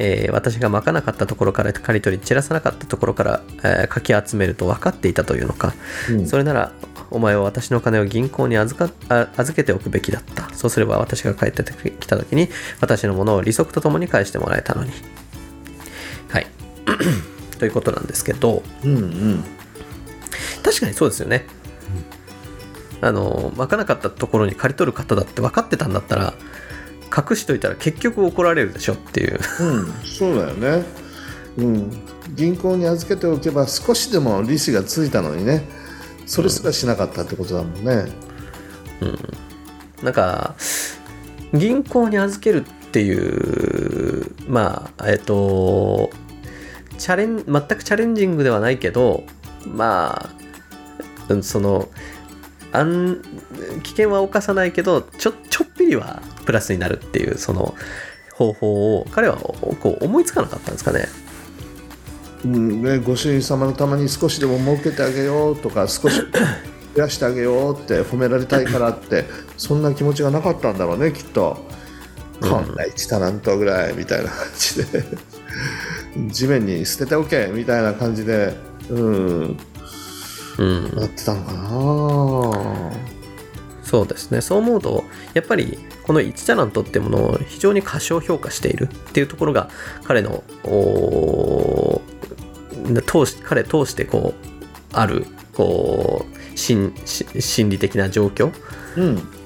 [0.00, 5.72] えー私がまかなかったところから刈り取り散らさなかったところから、えーかき集めると分かっていたというのか、
[6.10, 6.26] うん。
[6.26, 6.72] それなら
[7.12, 10.52] お前は私の金を銀行に預かあ預けておくべきだった。
[10.52, 11.62] そうすれば私が帰って
[12.00, 12.48] きた時に
[12.80, 14.90] 私のものを利息とともに返してもらえたのに。
[14.90, 15.00] はい
[17.58, 19.44] ということなんですけどうんうん。
[20.62, 21.46] 確かにそうですよね、
[23.00, 26.34] あのまかなかったところに借り取る方だって分かってたんだったら
[27.16, 29.40] 隠しといたら結局怒られるでしょっていう。
[29.60, 30.84] うん、そうだよね、
[31.56, 31.90] うん、
[32.34, 35.64] 銀行に預けておけば少しでも利子がついたのにね。
[36.28, 38.04] それすらしなかったってことだもんね、
[40.02, 40.54] なんか
[41.54, 46.10] 銀行に預けるっていうまあえっと
[46.98, 49.24] チャレン全くチャレンジングではないけど
[49.66, 50.30] まあ
[51.28, 51.88] うんその
[52.72, 53.22] あん
[53.82, 57.74] 危険は冒さないけどちょちょっぴりはプラスになるっていうその
[58.34, 61.06] 方法を彼はこう思いつかなかったんですかね。
[62.44, 66.20] うんね、ご主人様のために少しでも儲けてあげようとか少し
[66.94, 69.24] 増やしてあげようって褒められたいからって
[69.58, 71.58] そんな気持ちがなかったんだろうねきっと、
[72.40, 75.04] こんな1タラントぐらいみたいな感じで
[76.16, 78.54] 地面に捨てておけみたいな感じで
[78.90, 79.58] うん。
[80.58, 82.92] うん、なってたのかな。
[83.84, 84.40] そうですね。
[84.40, 85.04] そう思うと
[85.34, 89.70] やっぱりこの1タラントってものを非常に過小評価しているっていうところが
[90.04, 90.42] 彼の
[93.06, 94.48] 通し彼通してこう
[94.92, 96.92] あるこう心
[97.68, 98.52] 理的な状況っ
[98.96, 99.37] うん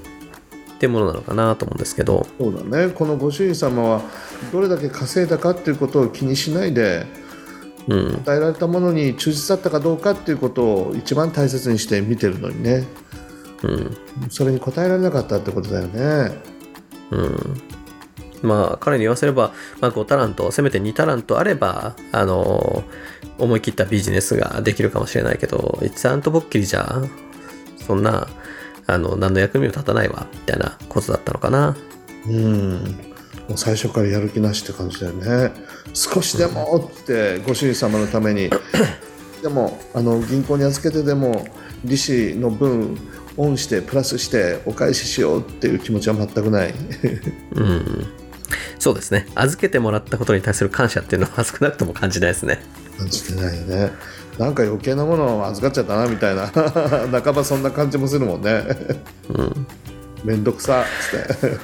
[0.82, 2.26] ていうものなのかなと思うんですけど。
[2.40, 2.92] そうだね。
[2.92, 4.02] このご主人様は
[4.50, 7.06] どれだけ稼いだかっていうことを気にしないで
[7.86, 8.14] うん。
[8.16, 12.84] 与えられたものに忠実だったかどうかっていうことを一番大切にして見てるのにね。
[13.62, 13.96] うん。
[14.28, 16.36] それに応えられなかったってことだよね。
[17.12, 17.62] うん。
[18.42, 22.82] まあ彼に言わせれば、まあ、5タラントせめて2タラントあればあの
[23.38, 27.02] 思い切ったビジネスができるかもしれないけど1タラントぼっきりじゃ
[27.76, 28.26] そんな
[28.86, 31.76] あの何の役にも立たないわみたいなことだったのかな。
[32.26, 32.72] うん。
[33.48, 35.52] もう最初からやる気なしって感じだよね。
[35.94, 38.50] 少しでもってご主人様のために。
[39.42, 41.44] でもあの銀行に預けてでも
[41.84, 42.96] 利子の分
[43.36, 46.74] オンしてプラスしてお返ししようっていう気持ちは全くない。
[47.54, 48.06] うん。
[48.78, 49.26] そうですね。
[49.34, 52.60] 預けてもらったことに対する感謝っていうのは少なくとも感じないですね。
[52.98, 53.92] 感じてないよね
[54.38, 56.46] なんか余計なものを預かっちゃったなみたいな。
[57.22, 58.64] 半ばそんな感じもするもんね。
[59.28, 59.66] うん。
[60.24, 61.56] めんどくさっつって。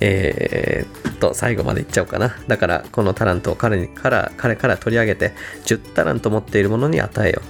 [0.04, 2.36] えーっと最後までいっちゃおうかな。
[2.48, 5.32] だからこのタラントを彼にから彼から取り上げて
[5.64, 7.40] 10タラント持っているものに与えよ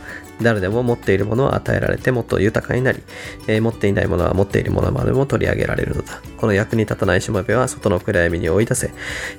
[0.41, 0.43] う。
[0.43, 3.03] 誰でも持っているものを与えられてもっと豊かになり、
[3.47, 6.21] えー持っていないものは持っているものまでも取り上げられるのだ。
[6.37, 8.91] この役に立たないしもべは外の暗闇に追い出せ、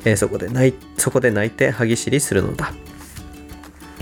[0.06, 2.93] えーそこで泣いそこで泣いて歯ぎしりするのだ、うん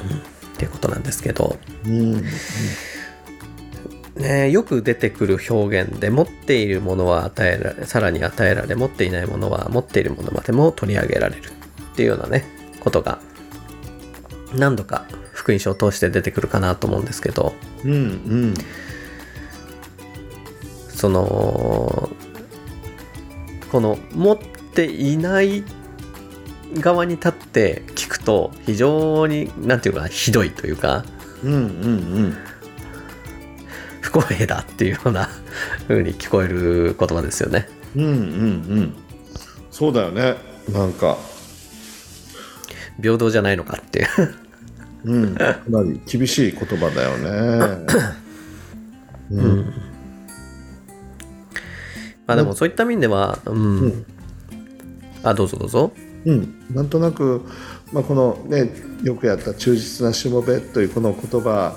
[0.02, 2.24] っていうことなんですけどうん
[4.16, 11.42] ね、よく出てくる表現で持っているものは与えられさらに与えられ持っていないものは持っているものまでも取り上げられる
[11.94, 12.44] っていうようなね
[12.82, 13.20] ことが
[14.54, 17.54] 何度か福音書を通して出てくるかなと思うんですけど。
[17.84, 18.54] うんうん。
[20.90, 22.12] その
[23.72, 25.64] この持っていない
[26.80, 31.04] 側に立って聞くと非常になんていうかひどいというか
[31.44, 32.38] うんうん
[34.02, 35.30] 不公平だっていうような
[35.88, 37.70] 風に聞こえる言葉ですよね。
[37.96, 38.18] うんうんうんう
[38.82, 38.96] ん
[39.70, 40.36] そうだよね
[40.72, 41.18] なんか
[43.02, 44.08] 平等じゃないのかっていう。
[45.04, 47.86] うんかなり厳しい言葉だよね
[49.32, 49.74] うん
[52.28, 53.80] まあでもそういった意味では、うん。
[53.80, 54.06] うん
[55.24, 55.92] あ、どうぞどうぞ。
[56.26, 57.42] うん、なんとなく、
[57.92, 58.70] まあ、このね
[59.04, 61.76] よくやった忠実なしもべというこの言葉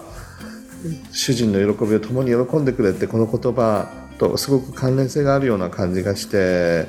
[1.12, 3.88] 主人の喜びを共に喜んでくれってこの言葉
[4.18, 6.86] とすごく関連性があるような感じがして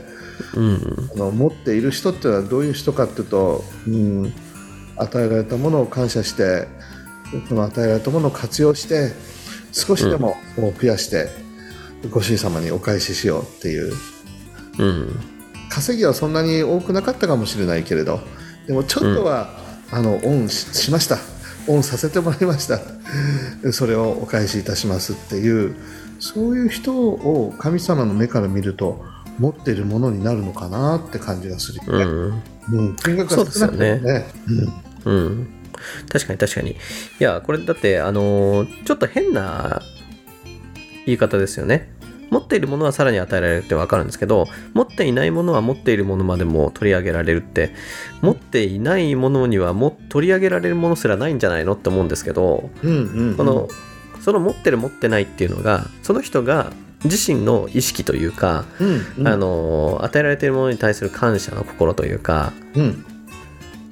[0.53, 1.09] うん。
[1.13, 4.33] あの持っている人っていうのはどういう人かっていうと、うん、
[4.97, 6.67] 与えられたものを感謝して
[7.49, 9.11] この与えられたものを活用して
[9.71, 11.27] 少しでも増やして
[12.09, 13.93] ご主人様にお返ししようっていう
[14.79, 15.34] うん。
[15.69, 18.19] 稼ぎはそんなに多くなかったかもしれないけれど
[18.67, 19.49] でもちょっとは、
[19.91, 21.17] あのオンししました
[21.67, 22.79] オンさせてもらいました
[23.71, 25.75] それをお返しいたしますっていう
[26.19, 29.03] そういう人を神様の目から見ると
[29.37, 32.43] 持っているものになるのかなって感じがするうよね、ん。
[32.71, 34.25] うん金額が少なくてね
[35.05, 35.47] うん。
[36.11, 36.71] 確かに確かに。
[36.71, 36.75] い
[37.19, 39.81] や、これだって、あのーちょっと変な
[41.05, 41.94] 言い方ですよね。
[42.35, 47.73] 持っているものはさらに与えられるってわかるんですけど、持っていないものは持っているものまでも取り上げられるって、
[48.21, 53.37] 持っていないものにはも取り上げられるものすらないんじゃないのって思うんですけど、うんうんうん。
[53.37, 53.69] この、
[54.19, 56.73] その持ってる持ってないっていうのが、その人が
[57.05, 59.27] 自身の意識というか、うんうん。
[59.29, 63.05] あの与えられているものに対する感謝の心というかうん。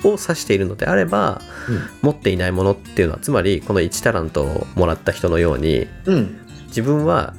[0.04, 1.80] を指しているのであれば、うん。
[2.02, 6.40] 持っていないものっていうのはつまりこの1タラントをもらった人のようにうん。
[6.68, 7.34] 自分は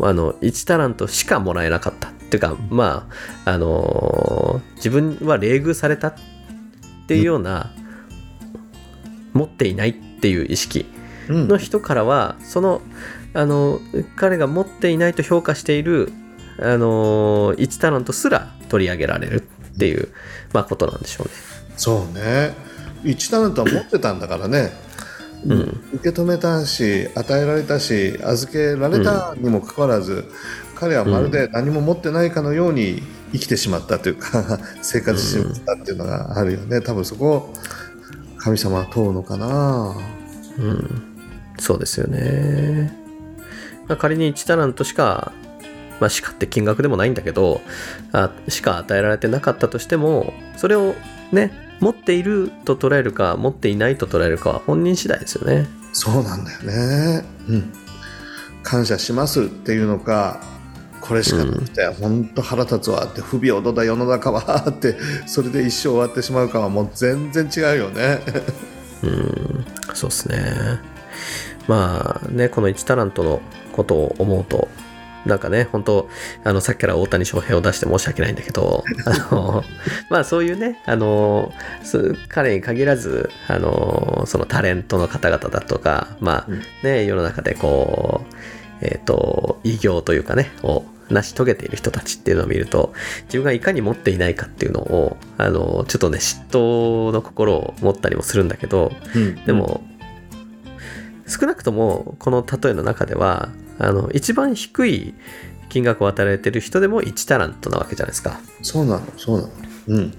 [0.00, 2.08] あの1タラントしかもらえなかった。
[2.08, 3.08] っていうかま
[3.44, 6.14] ああの自分は冷遇されたっ
[7.06, 7.72] ていうような、
[9.34, 10.86] 持っていないっていう意識
[11.28, 11.48] うん。
[11.48, 12.82] の人からはその
[13.34, 13.80] あの
[14.16, 16.12] 彼が持っていないと評価している
[16.58, 20.08] あの1タラントすら取り上げられるっていう、
[20.52, 21.32] まあ、ことなんでしょうね。
[21.76, 22.54] そうね。
[23.02, 24.72] 1タレントは持ってたんだからね、
[25.46, 25.80] うん。
[25.94, 30.24] 受け止めたし与えられたし預けられたにもかかわらず、
[30.74, 36.80] 彼はまるで何も持ってないかのように生きてしまったというか 生活してしまったっていうのがあるよね。
[36.80, 37.54] 多分そこを
[38.38, 39.94] 神様は問うのかな。
[40.58, 41.02] うん、
[41.58, 43.04] そうですよね。
[43.88, 45.32] まあ、仮に1タラントしか、
[46.00, 47.60] まあ、しかって金額でもないんだけど
[48.12, 50.94] あしか与えられてなかったとしてもそれを
[51.32, 55.66] ね持っていると捉えるか持っていないと捉えるかは本人次第ですよね。
[55.92, 57.72] そうなんだよねうん
[58.64, 60.42] 感謝しますっていうのか
[61.00, 64.96] これしかなくて、本当腹立つわって不平等だ世の中はって
[65.26, 68.20] それで一生終わってしまうかはもう全然違うよね
[69.02, 70.38] うんそうですね。
[71.68, 74.68] まあねこの1タラントのことを思うと
[75.26, 76.08] なんかね本当
[76.44, 79.64] あのさっきから大谷翔平を出して申し訳ないんだけどあの
[80.10, 81.52] まあそういうねあの
[81.82, 86.62] す彼に限らずあのそのタレントの方々だとかまあうん。
[86.82, 88.34] ね世の中でこう
[88.80, 92.92] えっ、と偉業というかねを成し遂げている人たちっていうのを見ると
[93.24, 98.92] 自分がいかに持っていないかっていうのをあのちょっとね嫉妬の心を持ったりもするんだけど
[99.46, 99.82] でも、
[101.26, 103.48] 少なくともこの例えの中では
[103.78, 105.14] あの一番低い
[105.68, 108.40] 金額を与えられてる人でも1タラントなわけじゃないですか。
[108.62, 109.52] そうなのそうなの。
[109.88, 110.14] うん。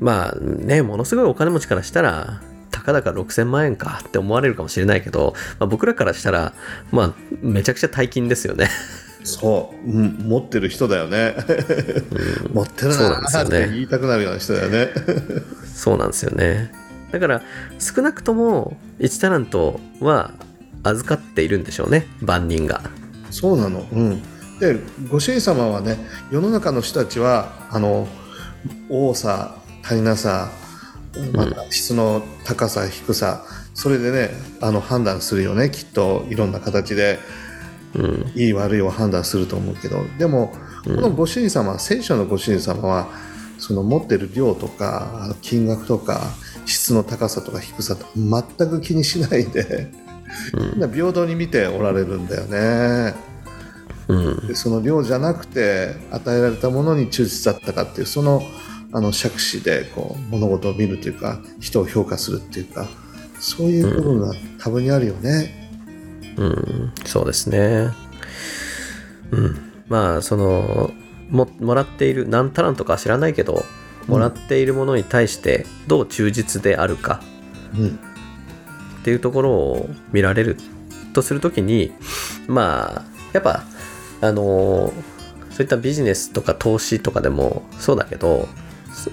[0.00, 6.54] まあねものすごいお金持ちからしたらたかだか6000万円かって思われるかもしれないけど、まあ、僕らからしたら
[6.90, 8.68] まあめちゃくちゃ大金ですよね。
[9.24, 11.34] そう、うん、持ってる人だよね。
[12.52, 13.66] 持ってるそうなんなーっですよね。
[13.66, 14.88] て言いたくなるような人だよね。
[15.64, 16.72] そうなんですよね。
[17.10, 17.42] だから
[17.78, 20.32] 少なくとも1タラントは
[20.84, 22.82] 預かっているんでしょうね万人が。
[23.30, 23.86] そうなの。
[23.92, 24.22] うん。
[24.60, 24.78] で
[25.10, 25.98] ご主人様はね
[26.30, 28.06] 世の中の人たちはあの
[28.88, 30.50] 多さ足りなさ
[31.32, 34.30] また質の高さ低さそれでね
[34.60, 37.18] あの判断するよねきっといろんな形で。
[37.94, 38.32] うん。
[38.34, 40.04] いい悪いを判断すると思うけど。
[40.18, 40.52] でも
[40.84, 43.08] このご主人様、聖書のご主人様は
[43.58, 46.20] その持ってる量とか金額とか
[46.66, 49.90] 質の高さとか低さとか全く気にしないで
[50.54, 53.14] みんな平等に見ておられるんだよね。
[54.06, 58.42] うんでその量じゃなくて与えられたものに忠実だったかっていうその
[58.92, 62.86] あの尺子でこう物事を見るというか人を評価するっていうか
[63.40, 65.62] そういう部分が多分にあるよね。
[66.36, 67.90] うん、そうですね。
[69.30, 69.72] うん。
[69.86, 70.90] まあ、その、
[71.30, 73.64] も、もらっている、何タラントかは知らないけど、
[74.06, 77.22] もらっているものに対してどう忠実であるか
[77.76, 77.98] うん
[79.04, 80.56] っていうところを見られる
[81.12, 81.92] とするときに、
[82.48, 83.64] まあ、やっぱ、
[84.22, 84.94] あの、
[85.50, 88.48] そういったビジネスとか投資とかでもそうだけど、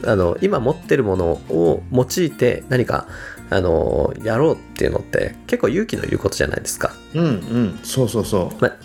[0.06, 3.08] あの今持ってるものを用いて何か
[3.50, 6.94] あのやろうっていうのって結構勇気のいることじゃないですか。
[7.14, 8.78] うんうんそうそうそまあ、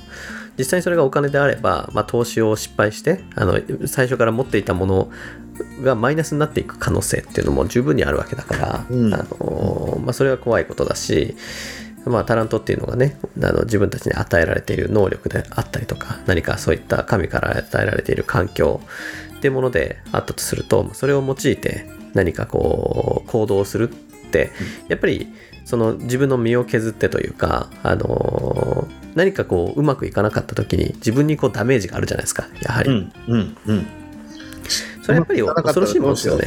[0.59, 5.11] 実際にそれがお金であれば、まあ、投資を失敗してあの最初から持っていたもの
[5.83, 9.15] がマイナスになっていく可能性っていうのも十分にあるわけだから、うん。
[9.15, 11.37] あのまあ、それは怖いことだし、
[12.05, 18.81] まあ、タラントっていうのがねあの自分たちに与えられている能力であったりとか何かそういった神から与えられている環境
[19.37, 23.93] っていうものであったとするとそれを用いて何かこう行動するっ
[24.31, 24.51] て
[24.89, 25.29] やっぱり
[25.65, 28.87] その自分の身を削ってというか、あの
[29.17, 32.47] 何かこううまくいかなかった時に自分にこうダメージがあるじゃないですか。
[32.61, 33.87] やはり、ううんうんうん。
[35.03, 36.45] それやっぱり恐ろしいものですよね。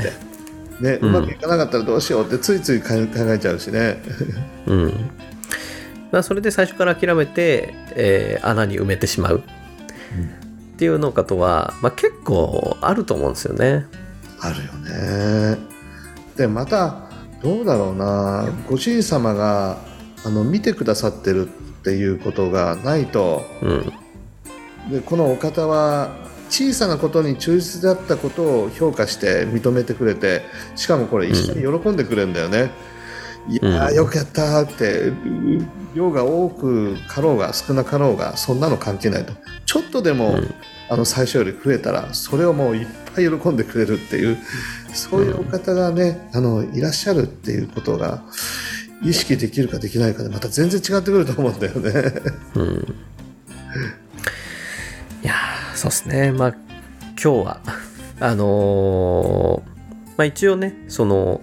[0.80, 1.12] ね、ううん。
[1.12, 4.02] まくいかなかったらどうしようってついつい考えちゃうしね。
[4.68, 4.94] うん。
[6.12, 9.40] まあ、それで最初から諦めて、えー穴に埋めてしまう。
[9.40, 13.88] っていうのかとは、まあ、結構あると思うんですよね。
[14.40, 15.58] あるよね。
[16.38, 17.10] でまた
[17.44, 18.48] どうだろうな。
[18.70, 19.80] ご主人様が
[20.24, 21.50] あの見てくださってる
[21.80, 23.44] っていうことがないと。
[23.62, 23.94] うん。
[24.92, 26.10] でこのお方は
[26.50, 30.42] 小さなことに忠実だったことを評価して認めてくれて
[30.76, 32.72] しかもこれ一緒に喜んでくれるんだよね。
[33.48, 33.96] いやーうん。
[33.96, 35.12] よくやったーって
[35.96, 39.34] 量が多くかろうが少なかろうがそんなの関係ないと。
[39.66, 40.54] ちょっとでも、うん。
[40.90, 44.38] あの最初より増えたらそれをもういっぱい喜んでくれるっていう
[44.94, 48.24] そういうお方がね、あのいらっしゃるっていうことが
[49.02, 52.22] 意識できるかできないかでまた全然違ってくると思うんだよね。
[52.56, 52.96] うん。
[55.24, 56.32] いやーそうですね。
[56.32, 56.56] まあ
[57.22, 57.62] 今日は
[58.20, 59.70] あのー
[60.18, 61.40] まあ一応ねその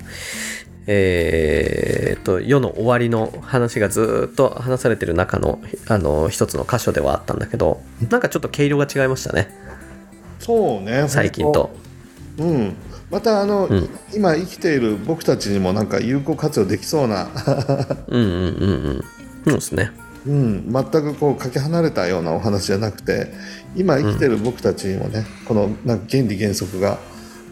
[0.87, 7.81] えーっと世の終わりの話がずーっと話されてる中のあの一つの箇所ではあったんだけど
[8.11, 9.49] なんかちょっと毛色が違いましたね。
[10.41, 11.71] そうね最近と。
[12.39, 12.77] うん、
[13.11, 13.89] またあの、ん。
[14.15, 17.29] 今生きている僕たちにもなんか有効活用できそうな、
[18.09, 19.05] うんうんうんうん。
[19.45, 19.91] そうですね。
[20.27, 23.33] うん、全くこうかけ離れたようなお話じゃなくて
[23.77, 26.99] 今生きている僕たちにもね、このなんか原理原則が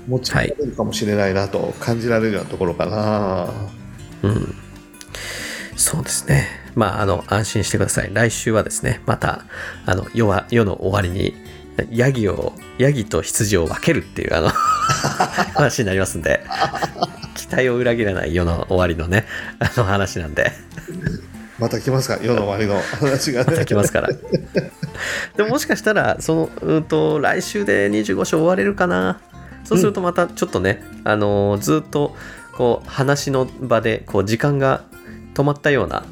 [0.08, 3.48] 持ち込まれるかもしれないなと感じられるようなところかな。
[4.22, 4.54] うん。
[5.76, 6.48] そうですね。
[6.74, 8.10] まああの安心してください。
[8.12, 9.44] 来週はですねまた
[9.86, 11.34] あの世は世の終わりに
[11.90, 14.48] ヤギをヤギと羊を分けるっていうあの
[15.54, 16.40] 話になりますんで
[17.34, 19.26] 期待を裏切らない世の終わりのね
[19.58, 20.52] あの話なんで。
[21.58, 22.18] また来ますか？
[22.20, 23.52] 世の終わりの話がね。
[23.52, 24.08] また来ますから。
[25.36, 29.20] でももしかしたらそのうんと来週で25章終われるかな？
[29.64, 32.14] そうするとまたちょっとね、あのーずっと
[32.56, 34.82] こう話の場でこう時間が
[35.34, 36.04] 止まったような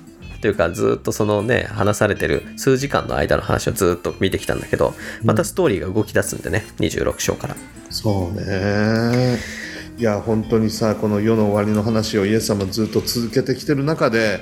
[0.42, 4.92] というかずっとそのね話されてる数時間の間の話をずっと見てきたんだけど
[5.22, 7.56] またストーリーが動き出すんでね26章から
[7.90, 9.38] そうね。
[9.98, 14.40] いや本当にさこの世の終わりの話をイエス様ずっと続けてきてる中で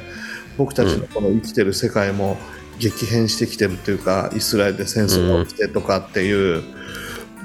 [0.56, 2.38] 僕たちのこの生きてる世界も
[2.78, 6.64] 激変してきてるというかイスラエルで戦争が起きてとかっていう、なん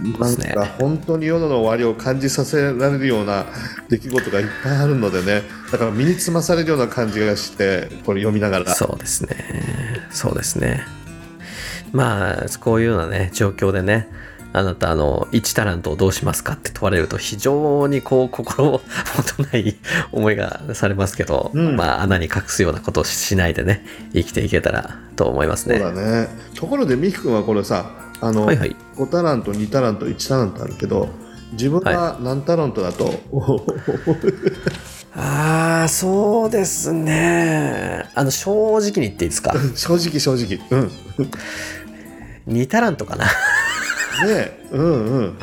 [0.03, 0.53] ですね。
[0.53, 3.45] か本当に世の終わりを感じさせられるような
[3.89, 5.43] 出来事がいっぱいあるのでね。
[5.71, 8.75] だから身につまされるような感じがしてこれ読みながら。
[8.75, 9.35] そうですね。
[10.11, 10.83] そうですね。
[11.91, 14.09] まあこういうようなね状況でね
[14.51, 18.81] あなたあの1タラントをどうしますかって問われると非常にこう心も
[19.37, 19.75] とない
[20.11, 21.75] 思いがされますけど、うん。
[21.75, 26.27] まあ穴に隠すようなことをしないでね生きていけたらと思いますそうねだね。
[26.55, 28.75] ところでミキ君はこれさあの、はいはい。
[28.95, 31.09] 5タラント2タラント1タラントあるけど
[31.53, 33.13] 自分が何タラントだと、
[35.15, 38.09] ああそうですね。
[38.15, 39.53] あの正直に言っていいですか？
[39.75, 40.59] 正直正直。
[40.71, 40.91] うん。
[42.53, 43.25] 2タラントかな。
[43.25, 43.31] ね
[44.27, 44.67] え。
[44.71, 45.37] うんうん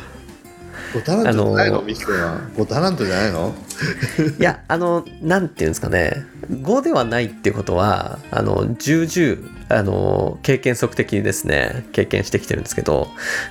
[0.93, 2.39] 5タラントじゃないの、あのーミキ君は。
[2.55, 3.55] 5タラントじゃないの？
[4.39, 13.07] いや、あの、なんていうんですかね、5ではないっていうことは、あの、重々、あの、経験則的にですね、経験してきてるんですけど、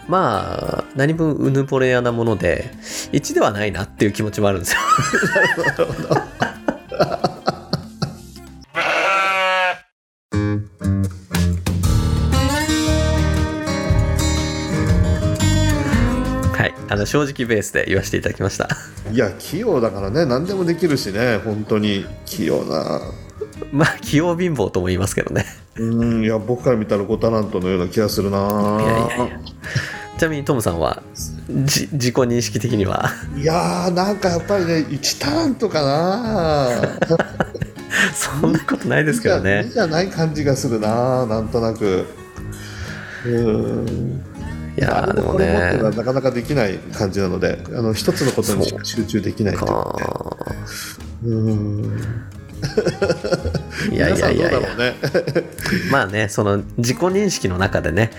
[0.08, 2.70] まあ、何分うぬぼれ屋なもので、
[3.12, 4.80] 1ではないなっていう気持ちもあるんですよ。
[17.02, 18.68] の正直ベースで言わせていただきました。
[19.12, 22.06] いや器用だからね何でもできるしね本当に。
[22.24, 23.00] 器用な。
[23.72, 25.44] まあ器用貧乏とも言いますけどね。
[25.76, 28.38] うんいや僕から見たらゴタラントのような気がするな。
[28.38, 29.40] いやいやいや。
[30.18, 31.02] ちなみにトムさんは
[31.64, 33.10] じ自己認識的には？
[33.36, 36.68] いやーなんかやっぱりね1タラントかな。
[38.14, 39.68] そんなことないですけどね。
[39.72, 42.06] じゃない感じがするななんとなく。
[43.26, 44.22] うん
[44.76, 48.84] いやーでもこれ持ってねなかなかできない感じなのであの一つのことにしか。
[48.84, 49.96] 集中できないっていうか。
[49.98, 50.36] ねか
[51.24, 52.00] うん。
[53.90, 54.60] いやいやいやいや。
[55.90, 58.12] まあねその自己認識の中でね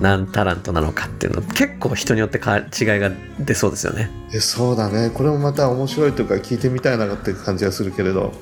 [0.00, 2.64] 何タラントなのかっていうの結構人によってか違い
[3.00, 3.10] が
[3.40, 4.10] 出そうですよね。
[4.32, 5.10] えそうだね。
[5.12, 8.32] これもまた面白いというか聞いてみたいなって感じがするけれど。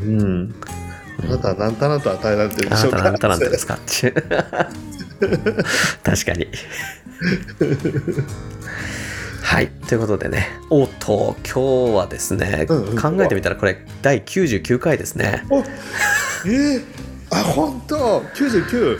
[0.00, 0.54] うん。
[1.24, 2.98] あなたは何タラント与えられてるであなしょうか。
[2.98, 3.74] た何タラントですか。
[3.74, 4.14] っていう
[6.02, 6.48] 確かに。
[9.42, 9.68] はい。
[9.88, 10.48] ということでね。
[10.70, 12.96] おっと今日はですね、うんうん。
[12.96, 15.44] 考えてみたらこれ第99回ですね。
[15.50, 16.82] おえー、
[17.30, 18.20] あ本当。
[18.34, 18.98] 99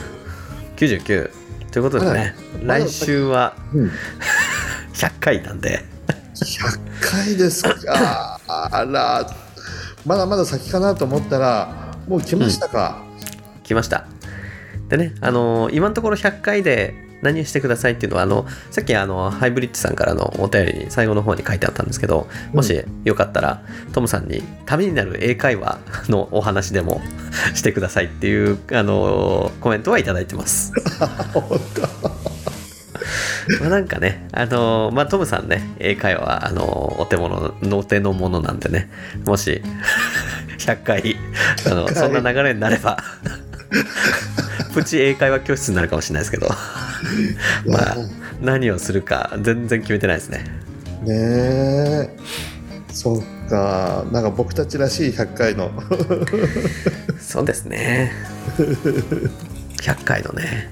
[0.76, 1.30] 99
[1.70, 3.90] ということでね、来週はうん。
[4.94, 5.84] 100回なんで。
[6.34, 8.40] 100回ですか。
[8.48, 9.42] あら。
[10.04, 13.02] まだまだ先かなと思ったらもう来ましたか、
[13.62, 14.06] 来ました
[14.92, 23.62] でねあのー今のところ100回で何をしてくださいっていうのはあのさっきあのハイブリッジさんからのお便りに最後の方に書いてあったんですけどもしよかったら、
[23.94, 25.78] トムさんにためになる英会話
[26.10, 27.00] のお話でも
[27.54, 30.72] してくださいっていうあのーコメントはいただいてます。
[31.32, 31.58] 本
[33.60, 38.90] まあなんかねあのーまあトムさんね英会話はあのーお手物のお手のものなんでね
[39.24, 39.62] もし
[40.58, 41.16] 100回
[41.66, 41.94] あの100回。
[41.94, 42.98] そんな流れになれば
[44.74, 46.48] プチ英会話教室になるかもしれないですけど。
[47.64, 47.96] 当 まあ
[48.40, 50.44] 何をするか全然決めてないですね。
[51.02, 52.10] ねえ。
[52.92, 54.04] そっか。
[54.12, 55.70] なんか僕たちらしい100回の。
[57.20, 58.12] そうですね。
[59.80, 60.70] 100回のね。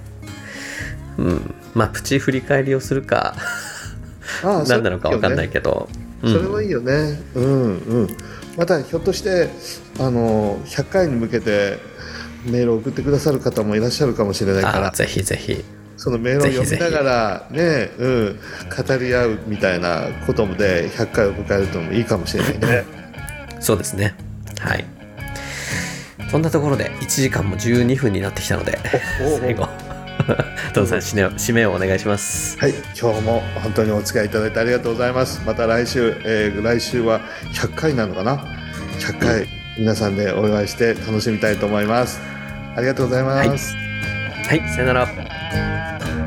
[1.18, 1.54] うん。
[1.74, 3.36] まあプチ振り返りをするか
[4.42, 5.88] ああ何なのか分かんないけけど
[6.22, 7.20] それはいいよね。
[7.34, 8.08] うんうん。
[8.56, 9.48] またひょっとして
[9.98, 11.78] あの100回に向けて
[12.44, 15.64] メールを送ってくださる方もいらっしゃるかもしれないからあぜひぜひ。
[15.96, 18.38] そのメールを読みながらね、うん、
[18.74, 22.84] 語り合うみたいなことで100回を迎えるともいいかもしれないね。
[23.60, 24.14] そうですね。
[24.58, 24.84] はい。
[26.30, 28.78] そんなところで1時間も12分になってきたので
[29.40, 29.68] 最後。
[30.72, 32.58] トムさん締めを締めをお願いします。
[32.58, 35.42] はい、今日も本当にお付き合いいただいてありがとうございます。
[35.44, 37.20] また来週、えー来週は
[37.52, 38.36] 100回なのかな
[39.00, 42.20] ?100 回皆さんでお祝いして楽しみたいと思います。
[42.76, 43.74] ありがとうございます。
[43.74, 46.19] はいさよなら